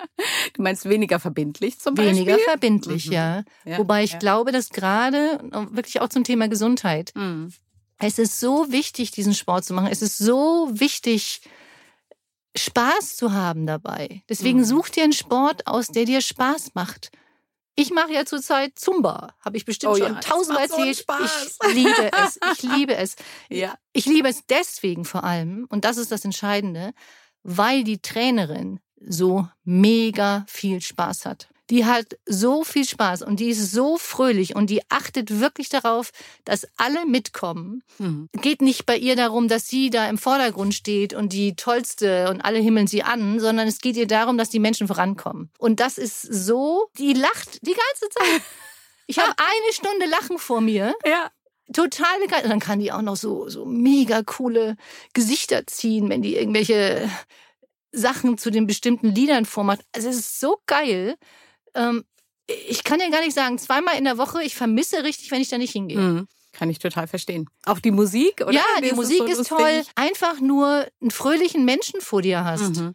Du 0.55 0.63
meinst 0.63 0.85
weniger 0.89 1.19
verbindlich 1.19 1.79
zum 1.81 1.95
Beispiel? 1.95 2.15
Weniger 2.17 2.39
verbindlich, 2.39 3.07
Mhm. 3.07 3.13
ja. 3.13 3.43
Ja, 3.65 3.79
Wobei 3.79 4.05
ich 4.05 4.13
ja. 4.13 4.19
glaube, 4.19 4.53
dass 4.53 4.71
gerade 4.71 5.41
wirklich 5.73 6.01
auch 6.01 6.09
zum 6.09 6.25
Thema 6.25 6.49
Gesundheit 6.49 7.13
Mhm. 7.15 7.53
Es 7.99 8.19
ist 8.19 8.39
so 8.41 8.71
wichtig, 8.71 9.11
diesen 9.13 9.33
Sport 9.33 9.65
zu 9.65 9.73
machen. 9.73 9.89
Es 9.91 10.03
ist 10.03 10.19
so 10.19 10.69
wichtig, 10.71 11.41
Spaß 12.55 13.17
zu 13.17 13.33
haben 13.33 13.67
dabei. 13.67 14.23
Deswegen 14.29 14.61
Mhm. 14.61 14.65
such 14.65 14.91
dir 14.91 15.05
einen 15.05 15.13
Sport 15.15 15.67
aus, 15.67 15.87
der 15.89 16.05
dir 16.05 16.21
Spaß 16.21 16.73
macht. 16.75 17.11
Ich 17.79 17.91
mache 17.91 18.13
ja 18.13 18.25
zurzeit 18.25 18.79
Zumba, 18.79 19.35
habe 19.41 19.59
ich 19.59 19.67
bestimmt 19.67 19.93
Oh 19.93 19.97
schon 19.97 20.19
tausendmal 20.21 20.67
so 20.67 20.77
erzählt. 20.77 20.97
Spaß. 20.99 21.59
Ich 21.69 21.75
liebe 21.75 22.11
es. 22.25 22.39
Ich 22.55 22.63
liebe 22.63 22.97
es. 22.97 23.17
Ja. 23.51 23.75
Ich 23.93 24.07
liebe 24.07 24.29
es 24.29 24.47
deswegen 24.47 25.05
vor 25.05 25.25
allem, 25.25 25.67
und 25.69 25.85
das 25.85 25.99
ist 25.99 26.11
das 26.11 26.25
Entscheidende, 26.25 26.93
weil 27.43 27.85
die 27.85 28.01
Trainerin 28.01 28.81
so 28.99 29.47
mega 29.63 30.47
viel 30.49 30.81
Spaß 30.81 31.27
hat. 31.27 31.49
Die 31.71 31.85
hat 31.85 32.17
so 32.27 32.63
viel 32.63 32.85
Spaß 32.85 33.23
und 33.23 33.41
die 33.41 33.49
ist 33.49 33.73
so 33.73 33.97
fröhlich 33.99 34.55
und 34.55 34.71
die 34.71 34.83
achtet 34.89 35.41
wirklich 35.41 35.69
darauf, 35.69 36.13
dass 36.45 36.67
alle 36.77 37.05
mitkommen. 37.07 37.83
Mhm. 37.99 38.29
Geht 38.41 38.63
nicht 38.63 38.87
bei 38.87 38.97
ihr 38.97 39.17
darum, 39.17 39.49
dass 39.49 39.67
sie 39.67 39.91
da 39.91 40.09
im 40.09 40.17
Vordergrund 40.19 40.75
steht 40.75 41.13
und 41.13 41.33
die 41.33 41.57
tollste 41.57 42.31
und 42.31 42.41
alle 42.41 42.59
himmeln 42.61 42.87
sie 42.87 43.03
an, 43.03 43.41
sondern 43.41 43.67
es 43.67 43.81
geht 43.81 43.97
ihr 43.97 44.07
darum, 44.07 44.39
dass 44.39 44.49
die 44.51 44.61
Menschen 44.61 44.87
vorankommen. 44.87 45.51
Und 45.59 45.81
das 45.81 45.99
ist 45.99 46.23
so, 46.23 46.89
die 46.99 47.15
lacht 47.15 47.59
die 47.67 47.75
ganze 47.75 48.09
Zeit. 48.11 48.43
Ich 49.09 49.21
habe 49.21 49.31
eine 49.39 49.73
Stunde 49.73 50.07
Lachen 50.07 50.37
vor 50.37 50.61
mir 50.61 50.93
Ja. 51.07 51.31
total 51.73 52.19
begeistert. 52.19 52.45
Und 52.47 52.51
dann 52.51 52.59
kann 52.59 52.81
die 52.81 52.91
auch 52.91 53.03
noch 53.03 53.15
so, 53.15 53.49
so 53.49 53.65
mega 53.65 54.25
coole 54.25 54.77
Gesichter 55.15 55.65
ziehen, 55.65 56.09
wenn 56.09 56.23
die 56.23 56.35
irgendwelche 56.35 57.09
Sachen 57.93 58.37
zu 58.37 58.51
den 58.51 58.67
bestimmten 58.67 59.15
Liedern 59.15 59.45
vormacht. 59.45 59.81
Also 59.93 60.09
es 60.09 60.17
ist 60.17 60.41
so 60.41 60.59
geil. 60.67 61.17
Ähm, 61.77 62.05
ich 62.69 62.85
kann 62.85 62.99
dir 63.01 63.11
gar 63.11 63.21
nicht 63.23 63.35
sagen, 63.35 63.59
zweimal 63.59 63.97
in 63.99 64.05
der 64.05 64.19
Woche, 64.19 64.43
ich 64.43 64.55
vermisse 64.55 65.03
richtig, 65.05 65.31
wenn 65.31 65.41
ich 65.41 65.49
da 65.49 65.59
nicht 65.59 65.73
hingehe. 65.73 65.99
Mhm. 65.99 66.29
Kann 66.53 66.71
ich 66.71 66.79
total 66.79 67.07
verstehen. 67.07 67.49
Auch 67.67 67.81
die 67.81 67.91
Musik, 67.91 68.41
oder? 68.41 68.53
Ja, 68.53 68.63
die 68.83 68.91
es 68.91 68.97
Musik 68.97 69.19
so 69.19 69.25
ist 69.25 69.39
lustig? 69.39 69.57
toll. 69.59 69.83
Einfach 69.95 70.41
nur 70.41 70.87
einen 71.01 71.11
fröhlichen 71.11 71.65
Menschen 71.65 72.01
vor 72.01 72.23
dir 72.23 72.45
hast, 72.45 72.77
Mhm. 72.77 72.95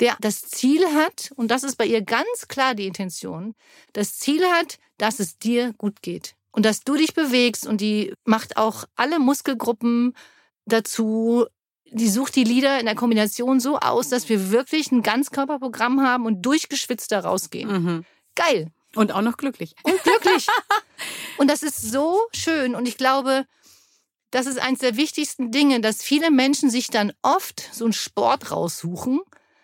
der 0.00 0.16
das 0.20 0.42
Ziel 0.42 0.84
hat, 0.94 1.32
und 1.36 1.50
das 1.50 1.64
ist 1.64 1.76
bei 1.76 1.86
ihr 1.86 2.02
ganz 2.02 2.46
klar 2.48 2.74
die 2.74 2.86
Intention, 2.86 3.54
das 3.92 4.18
Ziel 4.18 4.44
hat, 4.44 4.78
dass 4.98 5.18
es 5.20 5.38
dir 5.38 5.72
gut 5.78 6.02
geht. 6.02 6.34
Und 6.52 6.64
dass 6.66 6.80
du 6.80 6.94
dich 6.96 7.14
bewegst 7.14 7.66
und 7.66 7.80
die 7.80 8.12
macht 8.24 8.56
auch 8.58 8.84
alle 8.94 9.18
Muskelgruppen 9.18 10.14
dazu. 10.66 11.46
Die 11.90 12.08
sucht 12.08 12.36
die 12.36 12.44
Lieder 12.44 12.78
in 12.78 12.86
der 12.86 12.94
Kombination 12.94 13.58
so 13.60 13.78
aus, 13.78 14.08
dass 14.08 14.28
wir 14.28 14.50
wirklich 14.50 14.92
ein 14.92 15.02
Ganzkörperprogramm 15.02 16.02
haben 16.02 16.24
und 16.26 16.42
durchgeschwitzt 16.42 17.10
da 17.12 17.20
rausgehen. 17.20 17.70
Mhm. 17.70 18.04
Geil. 18.34 18.70
Und 18.94 19.12
auch 19.12 19.22
noch 19.22 19.36
glücklich. 19.36 19.74
Und 19.84 20.02
glücklich. 20.02 20.46
und 21.38 21.48
das 21.48 21.62
ist 21.62 21.80
so 21.80 22.20
schön. 22.34 22.74
Und 22.74 22.86
ich 22.86 22.96
glaube, 22.98 23.46
das 24.30 24.46
ist 24.46 24.58
eines 24.58 24.80
der 24.80 24.96
wichtigsten 24.96 25.50
Dinge, 25.50 25.80
dass 25.80 26.02
viele 26.02 26.30
Menschen 26.30 26.70
sich 26.70 26.88
dann 26.88 27.12
oft 27.22 27.68
so 27.72 27.84
einen 27.84 27.92
Sport 27.92 28.50
raussuchen, 28.50 29.20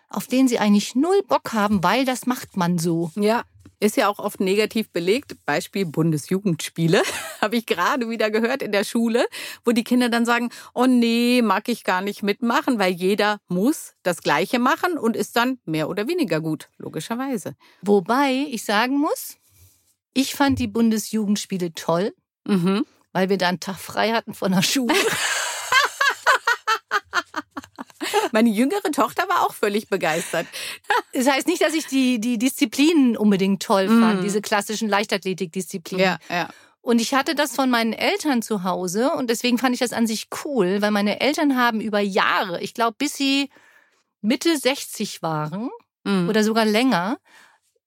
auf 0.09 0.27
den 0.27 0.47
sie 0.47 0.59
eigentlich 0.59 0.95
null 0.95 1.21
Bock 1.27 1.53
haben, 1.53 1.83
weil 1.83 2.05
das 2.05 2.25
macht 2.25 2.57
man 2.57 2.79
so. 2.79 3.11
Ja. 3.15 3.43
Ist 3.81 3.95
ja 3.95 4.09
auch 4.09 4.19
oft 4.19 4.39
negativ 4.41 4.89
belegt. 4.91 5.37
Beispiel 5.45 5.85
Bundesjugendspiele. 5.85 7.01
Habe 7.41 7.55
ich 7.55 7.65
gerade 7.65 8.09
wieder 8.09 8.29
gehört 8.29 8.61
in 8.61 8.71
der 8.73 8.83
Schule, 8.83 9.25
wo 9.63 9.71
die 9.71 9.85
Kinder 9.85 10.09
dann 10.09 10.25
sagen, 10.25 10.49
oh 10.73 10.85
nee, 10.85 11.41
mag 11.41 11.69
ich 11.69 11.83
gar 11.85 12.01
nicht 12.01 12.21
mitmachen, 12.21 12.77
weil 12.77 12.91
jeder 12.91 13.39
muss 13.47 13.93
das 14.03 14.21
Gleiche 14.21 14.59
machen 14.59 14.97
und 14.97 15.15
ist 15.15 15.35
dann 15.37 15.59
mehr 15.65 15.87
oder 15.89 16.07
weniger 16.09 16.41
gut, 16.41 16.67
logischerweise. 16.77 17.55
Wobei 17.81 18.45
ich 18.49 18.65
sagen 18.65 18.97
muss, 18.97 19.37
ich 20.13 20.35
fand 20.35 20.59
die 20.59 20.67
Bundesjugendspiele 20.67 21.73
toll, 21.73 22.13
Mhm. 22.45 22.85
weil 23.13 23.29
wir 23.29 23.37
da 23.37 23.47
einen 23.47 23.59
Tag 23.59 23.77
frei 23.79 24.11
hatten 24.11 24.33
von 24.33 24.51
der 24.51 24.61
Schule. 24.63 24.93
Meine 28.39 28.49
jüngere 28.55 28.91
Tochter 28.93 29.23
war 29.27 29.45
auch 29.45 29.53
völlig 29.53 29.89
begeistert. 29.89 30.47
Das 31.13 31.27
heißt 31.27 31.47
nicht, 31.47 31.61
dass 31.61 31.73
ich 31.73 31.87
die, 31.87 32.21
die 32.21 32.37
Disziplinen 32.37 33.17
unbedingt 33.17 33.61
toll 33.61 33.87
fand, 33.89 34.19
Mhm. 34.19 34.23
diese 34.23 34.41
klassischen 34.41 34.87
Leichtathletikdisziplinen. 34.87 36.05
Ja, 36.05 36.19
ja. 36.29 36.49
Und 36.81 37.01
ich 37.01 37.13
hatte 37.13 37.35
das 37.35 37.53
von 37.53 37.69
meinen 37.69 37.91
Eltern 37.91 38.41
zu 38.41 38.63
Hause 38.63 39.11
und 39.11 39.29
deswegen 39.29 39.57
fand 39.57 39.73
ich 39.73 39.79
das 39.81 39.91
an 39.91 40.07
sich 40.07 40.27
cool, 40.45 40.81
weil 40.81 40.91
meine 40.91 41.19
Eltern 41.19 41.57
haben 41.57 41.81
über 41.81 41.99
Jahre, 41.99 42.61
ich 42.61 42.73
glaube 42.73 42.95
bis 42.97 43.15
sie 43.15 43.49
Mitte 44.21 44.55
60 44.57 45.21
waren 45.21 45.69
Mhm. 46.05 46.29
oder 46.29 46.43
sogar 46.45 46.63
länger, 46.65 47.17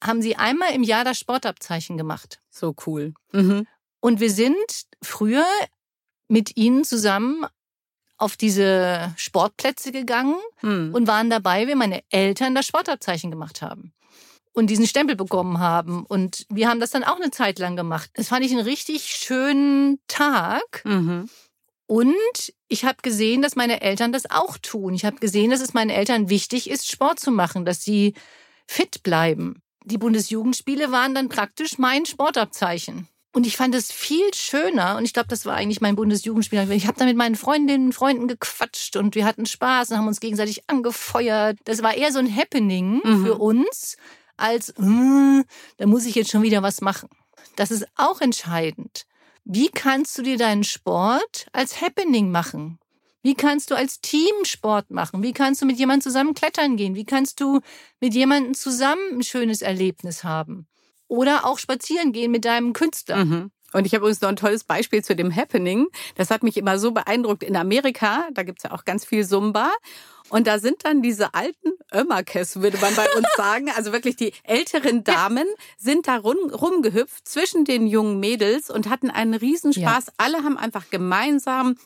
haben 0.04 0.20
sie 0.20 0.36
einmal 0.36 0.74
im 0.74 0.82
Jahr 0.82 1.04
das 1.04 1.18
Sportabzeichen 1.18 1.96
gemacht. 1.96 2.40
So 2.50 2.74
cool. 2.86 3.14
Mhm. 3.32 3.66
Und 4.00 4.20
wir 4.20 4.30
sind 4.30 4.56
früher 5.00 5.46
mit 6.28 6.56
ihnen 6.58 6.84
zusammen 6.84 7.46
auf 8.22 8.36
diese 8.36 9.12
Sportplätze 9.16 9.92
gegangen 9.92 10.36
Mhm. 10.62 10.94
und 10.94 11.06
waren 11.06 11.28
dabei, 11.30 11.66
wie 11.68 11.74
meine 11.74 12.02
Eltern 12.10 12.54
das 12.54 12.66
Sportabzeichen 12.66 13.30
gemacht 13.30 13.62
haben 13.62 13.92
und 14.52 14.68
diesen 14.68 14.86
Stempel 14.86 15.16
bekommen 15.16 15.58
haben. 15.58 16.04
Und 16.06 16.46
wir 16.48 16.68
haben 16.68 16.80
das 16.80 16.90
dann 16.90 17.04
auch 17.04 17.16
eine 17.16 17.30
Zeit 17.30 17.58
lang 17.58 17.76
gemacht. 17.76 18.10
Das 18.14 18.28
fand 18.28 18.44
ich 18.44 18.52
einen 18.52 18.60
richtig 18.60 19.04
schönen 19.04 19.98
Tag. 20.08 20.82
Mhm. 20.84 21.28
Und 21.86 22.14
ich 22.68 22.84
habe 22.84 22.98
gesehen, 23.02 23.42
dass 23.42 23.56
meine 23.56 23.80
Eltern 23.82 24.12
das 24.12 24.30
auch 24.30 24.56
tun. 24.56 24.94
Ich 24.94 25.04
habe 25.04 25.16
gesehen, 25.16 25.50
dass 25.50 25.60
es 25.60 25.74
meinen 25.74 25.90
Eltern 25.90 26.28
wichtig 26.30 26.70
ist, 26.70 26.90
Sport 26.90 27.20
zu 27.20 27.30
machen, 27.30 27.64
dass 27.64 27.82
sie 27.82 28.14
fit 28.66 29.02
bleiben. 29.02 29.60
Die 29.84 29.98
Bundesjugendspiele 29.98 30.92
waren 30.92 31.14
dann 31.14 31.28
praktisch 31.28 31.76
mein 31.78 32.06
Sportabzeichen. 32.06 33.08
Und 33.32 33.46
ich 33.46 33.56
fand 33.56 33.74
es 33.74 33.90
viel 33.90 34.32
schöner, 34.34 34.96
und 34.98 35.04
ich 35.04 35.14
glaube, 35.14 35.28
das 35.28 35.46
war 35.46 35.54
eigentlich 35.54 35.80
mein 35.80 35.96
Bundesjugendspieler. 35.96 36.68
Ich 36.70 36.86
habe 36.86 36.98
da 36.98 37.06
mit 37.06 37.16
meinen 37.16 37.34
Freundinnen 37.34 37.86
und 37.86 37.92
Freunden 37.94 38.28
gequatscht 38.28 38.96
und 38.96 39.14
wir 39.14 39.24
hatten 39.24 39.46
Spaß 39.46 39.90
und 39.90 39.96
haben 39.96 40.06
uns 40.06 40.20
gegenseitig 40.20 40.68
angefeuert. 40.68 41.58
Das 41.64 41.82
war 41.82 41.94
eher 41.94 42.12
so 42.12 42.18
ein 42.18 42.34
Happening 42.34 43.00
mhm. 43.02 43.24
für 43.24 43.36
uns, 43.36 43.96
als, 44.36 44.70
äh, 44.70 45.44
da 45.78 45.86
muss 45.86 46.04
ich 46.04 46.14
jetzt 46.14 46.30
schon 46.30 46.42
wieder 46.42 46.62
was 46.62 46.82
machen. 46.82 47.08
Das 47.56 47.70
ist 47.70 47.86
auch 47.96 48.20
entscheidend. 48.20 49.06
Wie 49.44 49.70
kannst 49.70 50.16
du 50.18 50.22
dir 50.22 50.36
deinen 50.36 50.64
Sport 50.64 51.46
als 51.52 51.80
Happening 51.80 52.30
machen? 52.30 52.78
Wie 53.22 53.34
kannst 53.34 53.70
du 53.70 53.76
als 53.76 54.00
Team 54.00 54.44
Sport 54.44 54.90
machen? 54.90 55.22
Wie 55.22 55.32
kannst 55.32 55.62
du 55.62 55.66
mit 55.66 55.78
jemandem 55.78 56.02
zusammen 56.02 56.34
klettern 56.34 56.76
gehen? 56.76 56.96
Wie 56.96 57.04
kannst 57.04 57.40
du 57.40 57.60
mit 58.00 58.14
jemandem 58.14 58.54
zusammen 58.54 59.18
ein 59.18 59.22
schönes 59.22 59.62
Erlebnis 59.62 60.24
haben? 60.24 60.66
Oder 61.12 61.44
auch 61.44 61.58
spazieren 61.58 62.12
gehen 62.12 62.30
mit 62.30 62.46
deinem 62.46 62.72
Künstler. 62.72 63.26
Mhm. 63.26 63.50
Und 63.74 63.84
ich 63.84 63.92
habe 63.92 64.04
übrigens 64.04 64.22
noch 64.22 64.30
ein 64.30 64.36
tolles 64.36 64.64
Beispiel 64.64 65.04
zu 65.04 65.14
dem 65.14 65.34
Happening. 65.34 65.88
Das 66.14 66.30
hat 66.30 66.42
mich 66.42 66.56
immer 66.56 66.78
so 66.78 66.92
beeindruckt. 66.92 67.42
In 67.42 67.54
Amerika, 67.54 68.28
da 68.32 68.44
gibt's 68.44 68.62
ja 68.62 68.72
auch 68.72 68.86
ganz 68.86 69.04
viel 69.04 69.26
Zumba. 69.26 69.70
Und 70.30 70.46
da 70.46 70.58
sind 70.58 70.86
dann 70.86 71.02
diese 71.02 71.34
alten 71.34 71.72
Ömmerkes, 71.92 72.62
würde 72.62 72.78
man 72.78 72.94
bei 72.94 73.06
uns 73.14 73.26
sagen. 73.36 73.70
Also 73.76 73.92
wirklich 73.92 74.16
die 74.16 74.32
älteren 74.44 75.04
Damen 75.04 75.44
sind 75.76 76.08
da 76.08 76.16
rum, 76.16 76.36
rumgehüpft 76.50 77.28
zwischen 77.28 77.66
den 77.66 77.86
jungen 77.86 78.18
Mädels 78.18 78.70
und 78.70 78.88
hatten 78.88 79.10
einen 79.10 79.34
Riesenspaß. 79.34 80.06
Ja. 80.06 80.12
Alle 80.16 80.38
haben 80.38 80.56
einfach 80.56 80.88
gemeinsam 80.88 81.76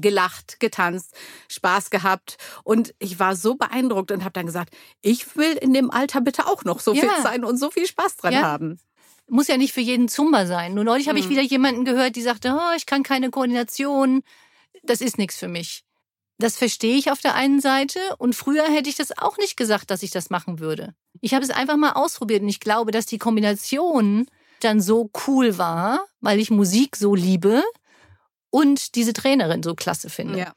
gelacht, 0.00 0.60
getanzt, 0.60 1.14
Spaß 1.48 1.90
gehabt 1.90 2.36
und 2.62 2.94
ich 2.98 3.18
war 3.18 3.36
so 3.36 3.54
beeindruckt 3.54 4.10
und 4.10 4.22
habe 4.24 4.32
dann 4.32 4.46
gesagt, 4.46 4.74
ich 5.02 5.36
will 5.36 5.52
in 5.52 5.72
dem 5.72 5.90
Alter 5.90 6.20
bitte 6.20 6.46
auch 6.46 6.64
noch 6.64 6.80
so 6.80 6.92
ja. 6.94 7.02
fit 7.02 7.22
sein 7.22 7.44
und 7.44 7.58
so 7.58 7.70
viel 7.70 7.86
Spaß 7.86 8.16
dran 8.16 8.32
ja. 8.32 8.42
haben. 8.42 8.78
Muss 9.28 9.48
ja 9.48 9.56
nicht 9.56 9.72
für 9.72 9.80
jeden 9.80 10.08
Zumba 10.08 10.46
sein. 10.46 10.74
Nur 10.74 10.84
neulich 10.84 11.08
habe 11.08 11.18
ich 11.18 11.24
hm. 11.24 11.30
wieder 11.30 11.42
jemanden 11.42 11.84
gehört, 11.84 12.16
die 12.16 12.22
sagte, 12.22 12.54
oh, 12.54 12.76
ich 12.76 12.84
kann 12.84 13.02
keine 13.02 13.30
Koordination, 13.30 14.22
das 14.82 15.00
ist 15.00 15.18
nichts 15.18 15.38
für 15.38 15.48
mich. 15.48 15.84
Das 16.38 16.56
verstehe 16.56 16.96
ich 16.96 17.10
auf 17.10 17.20
der 17.20 17.34
einen 17.34 17.60
Seite 17.60 17.98
und 18.18 18.34
früher 18.34 18.64
hätte 18.64 18.90
ich 18.90 18.96
das 18.96 19.16
auch 19.16 19.38
nicht 19.38 19.56
gesagt, 19.56 19.90
dass 19.90 20.02
ich 20.02 20.10
das 20.10 20.30
machen 20.30 20.58
würde. 20.58 20.94
Ich 21.20 21.32
habe 21.32 21.44
es 21.44 21.50
einfach 21.50 21.76
mal 21.76 21.92
ausprobiert 21.92 22.42
und 22.42 22.48
ich 22.48 22.60
glaube, 22.60 22.90
dass 22.90 23.06
die 23.06 23.18
Kombination 23.18 24.26
dann 24.60 24.80
so 24.80 25.10
cool 25.26 25.58
war, 25.58 26.04
weil 26.20 26.40
ich 26.40 26.50
Musik 26.50 26.96
so 26.96 27.14
liebe 27.14 27.62
und 28.54 28.94
diese 28.94 29.12
Trainerin 29.12 29.64
so 29.64 29.74
klasse 29.74 30.08
finde. 30.08 30.38
Ja. 30.38 30.54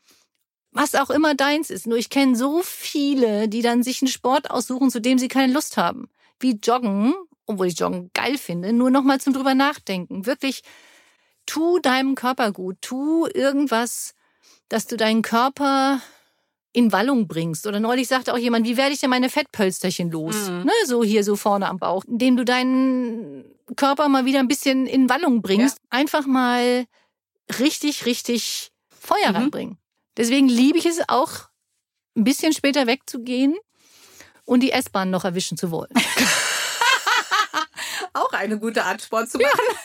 Was 0.70 0.94
auch 0.94 1.10
immer 1.10 1.34
deins 1.34 1.72
ist. 1.72 1.88
Nur 1.88 1.98
ich 1.98 2.12
kenne 2.12 2.36
so 2.36 2.62
viele, 2.62 3.50
die 3.50 3.64
dann 3.64 3.82
sich 3.82 4.04
einen 4.04 4.08
Sport 4.08 4.52
aussuchen, 4.52 4.92
zu 4.92 5.02
dem 5.02 5.18
sie 5.18 5.28
keine 5.28 5.52
Lust 5.52 5.78
haben. 5.78 6.08
Wie 6.40 6.60
Joggen, 6.64 7.16
obwohl 7.48 7.66
ich 7.66 7.80
Joggen 7.80 8.12
geil 8.14 8.38
finde, 8.38 8.72
nur 8.72 8.92
nochmal 8.92 9.20
zum 9.20 9.34
drüber 9.34 9.56
nachdenken. 9.56 10.28
Wirklich, 10.28 10.62
tu 11.48 11.80
deinem 11.80 12.14
Körper 12.14 12.52
gut, 12.52 12.78
tu 12.82 13.26
irgendwas, 13.34 14.14
dass 14.70 14.86
du 14.86 14.96
deinen 14.96 15.24
Körper 15.24 16.00
in 16.74 16.92
Wallung 16.92 17.28
bringst. 17.28 17.66
Oder 17.66 17.80
neulich 17.80 18.08
sagte 18.08 18.32
auch 18.32 18.38
jemand, 18.38 18.68
wie 18.68 18.78
werde 18.78 18.94
ich 18.94 19.00
denn 19.00 19.10
meine 19.10 19.32
Fettpölsterchen 19.32 20.12
los? 20.12 20.52
Mhm. 20.52 20.66
Ne, 20.66 20.72
so 20.86 21.04
hier, 21.04 21.24
so 21.24 21.36
vorne 21.36 21.68
am 21.68 21.80
Bauch. 21.80 22.06
Indem 22.06 22.38
du 22.38 22.46
deinen 22.46 23.44
Körper 23.76 24.08
mal 24.08 24.26
wieder 24.26 24.38
ein 24.38 24.48
bisschen 24.48 24.86
in 24.86 25.10
Wallung 25.10 25.42
bringst. 25.42 25.80
Ja. 25.80 25.98
Einfach 25.98 26.28
mal 26.28 26.86
richtig, 27.60 28.06
richtig 28.06 28.72
Feuer 28.90 29.30
mhm. 29.30 29.36
ranbringen. 29.36 29.78
Deswegen 30.18 30.50
liebe 30.50 30.78
ich 30.78 30.86
es 30.86 31.00
auch, 31.08 31.50
ein 32.16 32.24
bisschen 32.24 32.54
später 32.54 32.88
wegzugehen 32.88 33.56
und 34.46 34.62
die 34.62 34.72
S-Bahn 34.72 35.12
noch 35.12 35.24
erwischen 35.24 35.58
zu 35.58 35.70
wollen. 35.70 35.94
auch 38.14 38.34
eine 38.34 38.60
gute 38.60 38.84
Art, 38.84 39.02
Sport 39.02 39.30
zu 39.30 39.38
machen. 39.38 39.60
Ja. 39.60 39.76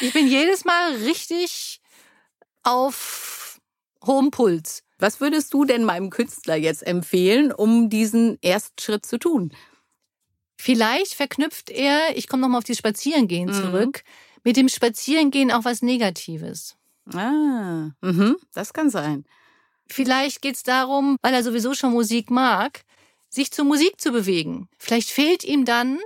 Ich 0.00 0.12
bin 0.12 0.28
jedes 0.28 0.64
Mal 0.64 0.94
richtig 0.96 1.80
auf 2.62 3.60
hohem 4.04 4.30
Puls. 4.30 4.84
Was 4.98 5.20
würdest 5.20 5.54
du 5.54 5.64
denn 5.64 5.84
meinem 5.84 6.10
Künstler 6.10 6.56
jetzt 6.56 6.86
empfehlen, 6.86 7.52
um 7.52 7.88
diesen 7.88 8.40
ersten 8.42 8.80
Schritt 8.80 9.06
zu 9.06 9.18
tun? 9.18 9.54
Vielleicht 10.56 11.14
verknüpft 11.14 11.70
er, 11.70 12.16
ich 12.16 12.26
komme 12.26 12.42
nochmal 12.42 12.58
auf 12.58 12.64
die 12.64 12.74
Spazierengehen 12.74 13.48
mhm. 13.48 13.54
zurück, 13.54 14.02
mit 14.48 14.56
dem 14.56 14.70
Spazierengehen 14.70 15.52
auch 15.52 15.66
was 15.66 15.82
Negatives. 15.82 16.74
Ah, 17.12 17.90
mhm, 18.00 18.38
das 18.54 18.72
kann 18.72 18.88
sein. 18.88 19.26
Vielleicht 19.88 20.40
geht 20.40 20.54
es 20.54 20.62
darum, 20.62 21.18
weil 21.20 21.34
er 21.34 21.42
sowieso 21.42 21.74
schon 21.74 21.92
Musik 21.92 22.30
mag, 22.30 22.80
sich 23.28 23.50
zur 23.50 23.66
Musik 23.66 24.00
zu 24.00 24.10
bewegen. 24.10 24.70
Vielleicht 24.78 25.10
fehlt 25.10 25.44
ihm 25.44 25.66
dann 25.66 25.98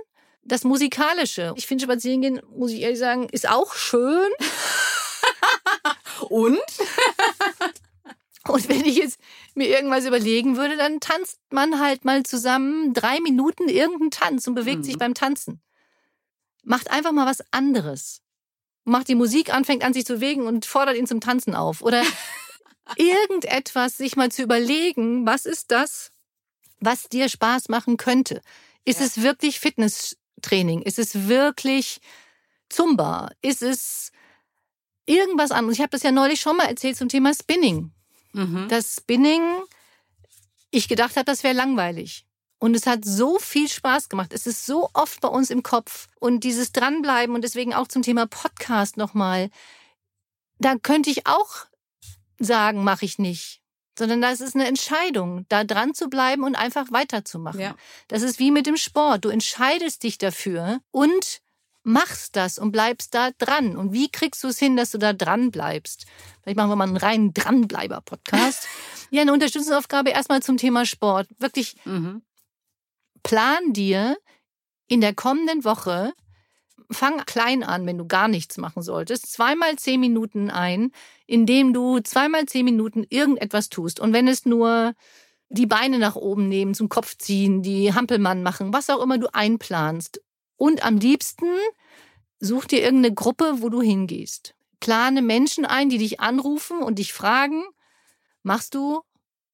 das 0.43 0.65
Musikalische. 0.65 1.53
Ich 1.55 1.67
finde 1.67 1.85
Spazierengehen, 1.85 2.41
muss 2.53 2.71
ich 2.71 2.81
ehrlich 2.81 2.99
sagen, 2.99 3.29
ist 3.29 3.47
auch 3.47 3.75
schön. 3.75 4.29
Und? 6.29 6.59
Und 8.49 8.67
wenn 8.67 8.83
ich 8.83 8.97
jetzt 8.97 9.21
mir 9.55 9.69
irgendwas 9.69 10.05
überlegen 10.05 10.57
würde, 10.57 10.75
dann 10.75 10.99
tanzt 10.99 11.39
man 11.49 11.79
halt 11.79 12.03
mal 12.03 12.23
zusammen 12.23 12.93
drei 12.93 13.21
Minuten 13.21 13.69
irgendeinen 13.69 14.11
Tanz 14.11 14.47
und 14.49 14.55
bewegt 14.55 14.79
mhm. 14.79 14.83
sich 14.83 14.97
beim 14.97 15.13
Tanzen. 15.13 15.61
Macht 16.65 16.91
einfach 16.91 17.13
mal 17.13 17.25
was 17.25 17.41
anderes. 17.51 18.22
Macht 18.85 19.07
die 19.07 19.15
Musik 19.15 19.53
an, 19.53 19.65
fängt 19.65 19.83
an 19.83 19.93
sich 19.93 20.05
zu 20.05 20.15
bewegen 20.15 20.45
und 20.45 20.65
fordert 20.65 20.97
ihn 20.97 21.07
zum 21.07 21.21
Tanzen 21.21 21.55
auf. 21.55 21.81
Oder 21.81 22.03
irgendetwas 22.97 23.97
sich 23.97 24.15
mal 24.15 24.31
zu 24.31 24.43
überlegen, 24.43 25.25
was 25.25 25.45
ist 25.45 25.71
das, 25.71 26.11
was 26.79 27.09
dir 27.09 27.29
Spaß 27.29 27.69
machen 27.69 27.97
könnte? 27.97 28.41
Ist 28.85 28.99
ja. 28.99 29.05
es 29.05 29.21
wirklich 29.21 29.59
Fitnesstraining? 29.59 30.81
Ist 30.81 30.99
es 30.99 31.27
wirklich 31.27 32.01
Zumba? 32.69 33.29
Ist 33.41 33.61
es 33.61 34.11
irgendwas 35.05 35.51
anderes. 35.51 35.77
Ich 35.77 35.81
habe 35.81 35.91
das 35.91 36.03
ja 36.03 36.11
neulich 36.11 36.41
schon 36.41 36.57
mal 36.57 36.65
erzählt 36.65 36.97
zum 36.97 37.09
Thema 37.09 37.33
Spinning. 37.33 37.91
Mhm. 38.33 38.67
Das 38.69 38.95
Spinning, 38.95 39.41
ich 40.71 40.87
gedacht 40.87 41.15
habe, 41.15 41.25
das 41.25 41.43
wäre 41.43 41.53
langweilig. 41.53 42.25
Und 42.63 42.75
es 42.75 42.87
hat 42.87 43.03
so 43.03 43.39
viel 43.39 43.67
Spaß 43.67 44.07
gemacht. 44.07 44.31
Es 44.31 44.47
ist 44.47 44.65
so 44.65 44.89
oft 44.93 45.19
bei 45.19 45.27
uns 45.27 45.49
im 45.49 45.63
Kopf. 45.63 46.07
Und 46.21 46.45
dieses 46.45 46.71
Dranbleiben 46.71 47.35
und 47.35 47.41
deswegen 47.41 47.73
auch 47.73 47.89
zum 47.89 48.03
Thema 48.03 48.25
Podcast 48.25 48.95
nochmal. 48.95 49.49
Da 50.59 50.75
könnte 50.77 51.09
ich 51.09 51.27
auch 51.27 51.65
sagen, 52.39 52.85
mache 52.85 53.03
ich 53.03 53.19
nicht. 53.19 53.59
Sondern 53.99 54.21
das 54.21 54.39
ist 54.39 54.55
eine 54.55 54.65
Entscheidung, 54.65 55.45
da 55.49 55.65
dran 55.65 55.93
zu 55.93 56.07
bleiben 56.07 56.45
und 56.45 56.55
einfach 56.55 56.89
weiterzumachen. 56.93 57.59
Ja. 57.59 57.75
Das 58.07 58.21
ist 58.21 58.39
wie 58.39 58.49
mit 58.49 58.65
dem 58.65 58.77
Sport. 58.77 59.25
Du 59.25 59.29
entscheidest 59.29 60.03
dich 60.03 60.17
dafür 60.17 60.79
und 60.91 61.41
machst 61.83 62.37
das 62.37 62.57
und 62.59 62.71
bleibst 62.71 63.13
da 63.13 63.31
dran. 63.39 63.75
Und 63.75 63.91
wie 63.91 64.09
kriegst 64.09 64.41
du 64.41 64.47
es 64.47 64.57
hin, 64.57 64.77
dass 64.77 64.91
du 64.91 64.99
da 64.99 65.11
dran 65.11 65.51
bleibst? 65.51 66.05
Vielleicht 66.41 66.55
machen 66.55 66.69
wir 66.69 66.77
mal 66.77 66.87
einen 66.87 66.95
reinen 66.95 67.33
Dranbleiber-Podcast. 67.33 68.69
ja, 69.09 69.23
eine 69.23 69.33
Unterstützungsaufgabe 69.33 70.11
erstmal 70.11 70.41
zum 70.41 70.55
Thema 70.55 70.85
Sport. 70.85 71.27
Wirklich 71.39 71.75
mhm. 71.83 72.21
Plan 73.23 73.73
dir 73.73 74.17
in 74.87 75.01
der 75.01 75.15
kommenden 75.15 75.63
Woche, 75.63 76.13
fang 76.91 77.25
klein 77.25 77.63
an, 77.63 77.85
wenn 77.85 77.97
du 77.97 78.05
gar 78.05 78.27
nichts 78.27 78.57
machen 78.57 78.83
solltest, 78.83 79.31
zweimal 79.31 79.77
zehn 79.77 79.99
Minuten 79.99 80.49
ein, 80.49 80.91
indem 81.25 81.73
du 81.73 81.99
zweimal 81.99 82.45
zehn 82.45 82.65
Minuten 82.65 83.05
irgendetwas 83.09 83.69
tust. 83.69 83.99
Und 83.99 84.13
wenn 84.13 84.27
es 84.27 84.45
nur 84.45 84.93
die 85.49 85.65
Beine 85.65 85.99
nach 85.99 86.15
oben 86.15 86.49
nehmen, 86.49 86.73
zum 86.73 86.89
Kopf 86.89 87.17
ziehen, 87.17 87.61
die 87.61 87.93
Hampelmann 87.93 88.43
machen, 88.43 88.73
was 88.73 88.89
auch 88.89 89.01
immer 89.01 89.17
du 89.17 89.33
einplanst. 89.33 90.21
Und 90.55 90.85
am 90.85 90.97
liebsten 90.97 91.47
such 92.39 92.65
dir 92.65 92.81
irgendeine 92.81 93.13
Gruppe, 93.13 93.55
wo 93.61 93.69
du 93.69 93.81
hingehst. 93.81 94.55
Plane 94.79 95.21
Menschen 95.21 95.65
ein, 95.65 95.89
die 95.89 95.97
dich 95.97 96.19
anrufen 96.19 96.79
und 96.79 96.99
dich 96.99 97.13
fragen, 97.13 97.63
machst 98.41 98.75
du 98.75 99.01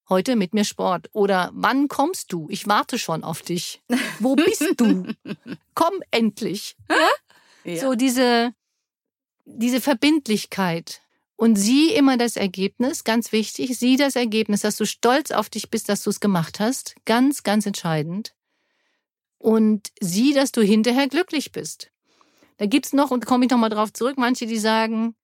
heute 0.10 0.36
mit 0.36 0.54
mir 0.54 0.64
Sport? 0.66 1.10
Oder 1.14 1.52
wann 1.54 1.88
kommst 1.88 2.34
du? 2.34 2.48
Ich 2.50 2.68
warte 2.68 3.00
schon 3.00 3.24
auf 3.24 3.42
dich. 3.42 3.82
Wo 4.20 4.36
bist 4.36 4.74
du? 4.78 5.14
Komm 5.76 5.94
endlich. 6.12 6.76
Ja? 6.90 7.72
Ja. 7.72 7.82
So 7.82 7.96
diese, 7.96 8.54
diese 9.46 9.82
Verbindlichkeit. 9.82 11.02
Und 11.36 11.56
sieh 11.56 11.94
immer 11.94 12.18
das 12.18 12.36
Ergebnis, 12.36 13.06
ganz 13.06 13.32
wichtig, 13.32 13.78
sieh 13.78 13.96
das 13.96 14.18
Ergebnis, 14.18 14.62
dass 14.62 14.76
du 14.76 14.86
stolz 14.86 15.32
auf 15.32 15.50
dich 15.50 15.70
bist, 15.70 15.88
dass 15.88 16.04
du 16.04 16.10
es 16.10 16.20
gemacht 16.20 16.60
hast. 16.60 16.96
Ganz, 17.06 17.44
ganz 17.44 17.66
entscheidend 17.66 18.34
und 19.40 19.92
sieh, 20.00 20.34
dass 20.34 20.52
du 20.52 20.62
hinterher 20.62 21.08
glücklich 21.08 21.52
bist. 21.52 21.92
Da 22.58 22.66
gibt's 22.66 22.94
noch, 22.94 23.10
und 23.10 23.26
komme 23.26 23.46
ich 23.46 23.52
nochmal 23.52 23.70
drauf 23.70 23.92
zurück, 23.94 24.18
manche, 24.18 24.46
die 24.46 24.60
sagen, 24.60 25.16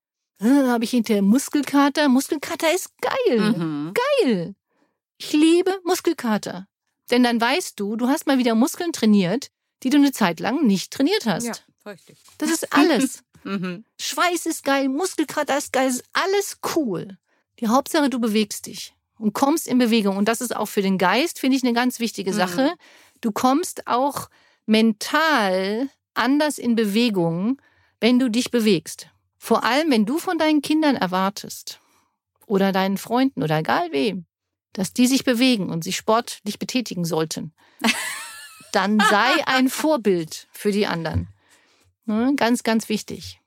habe 0.41 0.86
ich 0.86 0.91
hinterher 0.91 1.21
Muskelkater? 1.21 2.08
Muskelkater 2.10 2.74
ist 2.74 2.89
geil. 3.02 3.39
Mhm. 3.39 3.93
Geil. 4.21 4.56
Ich 5.17 5.34
liebe 5.34 5.80
Muskelkater. 5.84 6.67
Denn 7.12 7.23
dann 7.23 7.39
weißt 7.39 7.80
du, 7.80 7.95
du 7.95 8.08
hast 8.08 8.28
mal 8.28 8.38
wieder 8.38 8.56
Muskeln 8.56 8.91
trainiert, 8.91 9.49
die 9.84 9.89
du 9.89 9.97
eine 9.97 10.12
Zeit 10.12 10.39
lang 10.39 10.65
nicht 10.65 10.91
trainiert 10.91 11.25
hast. 11.25 11.45
Ja, 11.45 11.91
richtig. 11.91 12.17
Das 12.38 12.49
ist 12.49 12.73
alles. 12.73 13.23
mhm. 13.43 13.86
Schweiß 13.99 14.45
ist 14.47 14.63
geil, 14.63 14.89
Muskelkater 14.89 15.58
ist 15.58 15.71
geil, 15.71 15.89
ist 15.89 16.04
alles 16.13 16.58
cool. 16.75 17.17
Die 17.60 17.67
Hauptsache, 17.67 18.10
du 18.10 18.19
bewegst 18.19 18.65
dich 18.65 18.93
und 19.17 19.34
kommst 19.34 19.67
in 19.67 19.78
Bewegung. 19.78 20.17
Und 20.17 20.28
das 20.28 20.41
ist 20.41 20.56
auch 20.56 20.67
für 20.67 20.82
den 20.82 20.97
Geist, 20.97 21.39
finde 21.39 21.58
ich, 21.58 21.63
eine 21.63 21.73
ganz 21.73 21.99
wichtige 21.99 22.32
mhm. 22.32 22.36
Sache. 22.36 22.73
Du 23.21 23.32
kommst 23.32 23.88
auch 23.88 24.30
mental 24.65 25.89
anders 26.13 26.58
in 26.58 26.75
Bewegung, 26.75 27.62
wenn 27.99 28.19
du 28.19 28.30
dich 28.30 28.51
bewegst. 28.51 29.08
Vor 29.38 29.63
allem, 29.63 29.91
wenn 29.91 30.06
du 30.06 30.17
von 30.17 30.38
deinen 30.38 30.62
Kindern 30.62 30.95
erwartest 30.95 31.80
oder 32.47 32.71
deinen 32.71 32.97
Freunden 32.97 33.43
oder 33.43 33.60
egal 33.60 33.91
wem, 33.91 34.25
dass 34.75 34.93
die 34.93 35.07
sich 35.07 35.23
bewegen 35.23 35.69
und 35.69 35.83
sich 35.83 35.95
sportlich 35.95 36.59
betätigen 36.59 37.05
sollten, 37.05 37.53
dann 38.73 38.99
sei 38.99 39.47
ein 39.47 39.69
Vorbild 39.69 40.47
für 40.51 40.71
die 40.71 40.85
anderen. 40.85 41.29
Ne? 42.05 42.33
Ganz, 42.35 42.63
ganz 42.63 42.89
wichtig. 42.89 43.39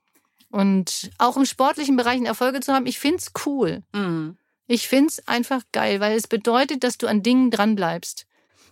Und 0.49 1.11
auch 1.19 1.37
im 1.37 1.45
sportlichen 1.45 1.95
Bereich 1.95 2.19
Erfolge 2.23 2.59
zu 2.61 2.73
haben, 2.73 2.87
ich 2.87 2.97
finde 2.97 3.17
es 3.17 3.31
cool. 3.45 3.83
Mhm. 3.93 4.37
Ich 4.65 4.87
finde 4.87 5.09
es 5.09 5.27
einfach 5.27 5.61
geil, 5.71 5.99
weil 5.99 6.17
es 6.17 6.27
bedeutet, 6.27 6.83
dass 6.83 6.97
du 6.97 7.07
an 7.07 7.21
Dingen 7.21 7.51
dranbleibst. 7.51 8.25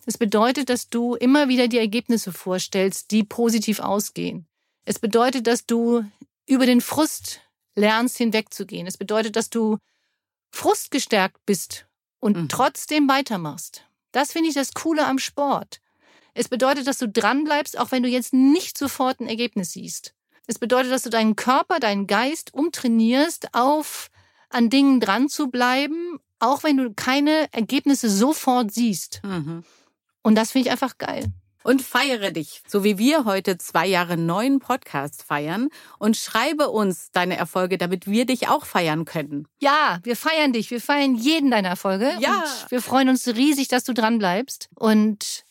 Es 0.08 0.18
bedeutet, 0.18 0.70
dass 0.70 0.90
du 0.90 1.16
immer 1.16 1.50
wieder 1.50 1.68
die 1.68 1.78
Ergebnisse 1.78 2.32
vorstellst, 2.34 3.12
die 3.12 3.24
positiv 3.24 3.80
ausgehen. 3.80 4.48
Es 4.86 5.00
bedeutet, 5.00 5.46
dass 5.46 5.66
du 5.66 6.04
über 6.48 6.66
den 6.66 6.82
Frust 6.82 7.42
lernst, 7.76 8.18
hinwegzugehen. 8.18 8.88
Es 8.88 8.98
bedeutet, 8.98 9.36
dass 9.36 9.50
du 9.50 9.78
frustgestärkt 10.52 11.46
bist 11.46 11.87
und 12.20 12.38
mhm. 12.38 12.50
trotzdem 12.50 13.08
weitermachst. 13.08 13.84
Das 14.12 14.32
finde 14.32 14.50
ich 14.50 14.56
das 14.56 14.74
Coole 14.74 15.06
am 15.06 15.20
Sport. 15.20 15.80
Es 16.34 16.50
bedeutet, 16.50 16.88
dass 16.88 16.98
du 16.98 17.08
dranbleibst, 17.08 17.78
auch 17.80 17.92
wenn 17.92 18.04
du 18.04 18.10
jetzt 18.10 18.34
nicht 18.34 18.78
sofort 18.78 19.20
ein 19.20 19.28
Ergebnis 19.28 19.72
siehst. 19.72 20.14
Es 20.46 20.60
bedeutet, 20.60 20.92
dass 20.92 21.04
du 21.04 21.10
deinen 21.10 21.36
Körper, 21.36 21.80
deinen 21.80 22.08
Geist 22.08 22.54
umtrainierst, 22.54 23.54
auf 23.54 24.10
an 24.50 24.70
Dingen 24.70 25.00
dran 25.00 25.30
zu 25.30 25.50
bleiben, 25.50 26.20
auch 26.40 26.64
wenn 26.64 26.78
du 26.78 26.94
keine 26.94 27.52
Ergebnisse 27.52 28.10
sofort 28.10 28.72
siehst. 28.72 29.22
Mhm. 29.24 29.64
Und 30.22 30.36
das 30.36 30.52
finde 30.52 30.68
ich 30.68 30.72
einfach 30.72 30.98
geil. 30.98 31.26
Und 31.68 31.82
feiere 31.82 32.32
dich, 32.32 32.62
so 32.66 32.86
wie 32.86 32.98
wir 32.98 33.26
heute 33.26 33.58
zwei 33.58 33.86
Jahre 33.88 34.16
neuen 34.16 34.60
Podcast 34.60 35.22
feiern. 35.22 35.68
Und 36.00 36.16
schreibe 36.16 36.70
uns 36.70 37.12
deine 37.12 37.36
Erfolge, 37.36 37.78
damit 37.78 38.08
wir 38.08 38.26
dich 38.26 38.48
auch 38.48 38.64
feiern 38.64 39.04
können. 39.04 39.50
Ja, 39.60 40.00
wir 40.04 40.16
feiern 40.16 40.54
dich. 40.54 40.72
Wir 40.72 40.80
feiern 40.80 41.16
jeden 41.16 41.52
deiner 41.52 41.68
Erfolge. 41.68 42.14
Ja. 42.20 42.38
Und 42.38 42.72
wir 42.72 42.82
freuen 42.82 43.10
uns 43.10 43.28
riesig, 43.28 43.68
dass 43.68 43.84
du 43.84 43.94
dran 43.94 44.18
bleibst. 44.18 44.70
Und 44.76 45.44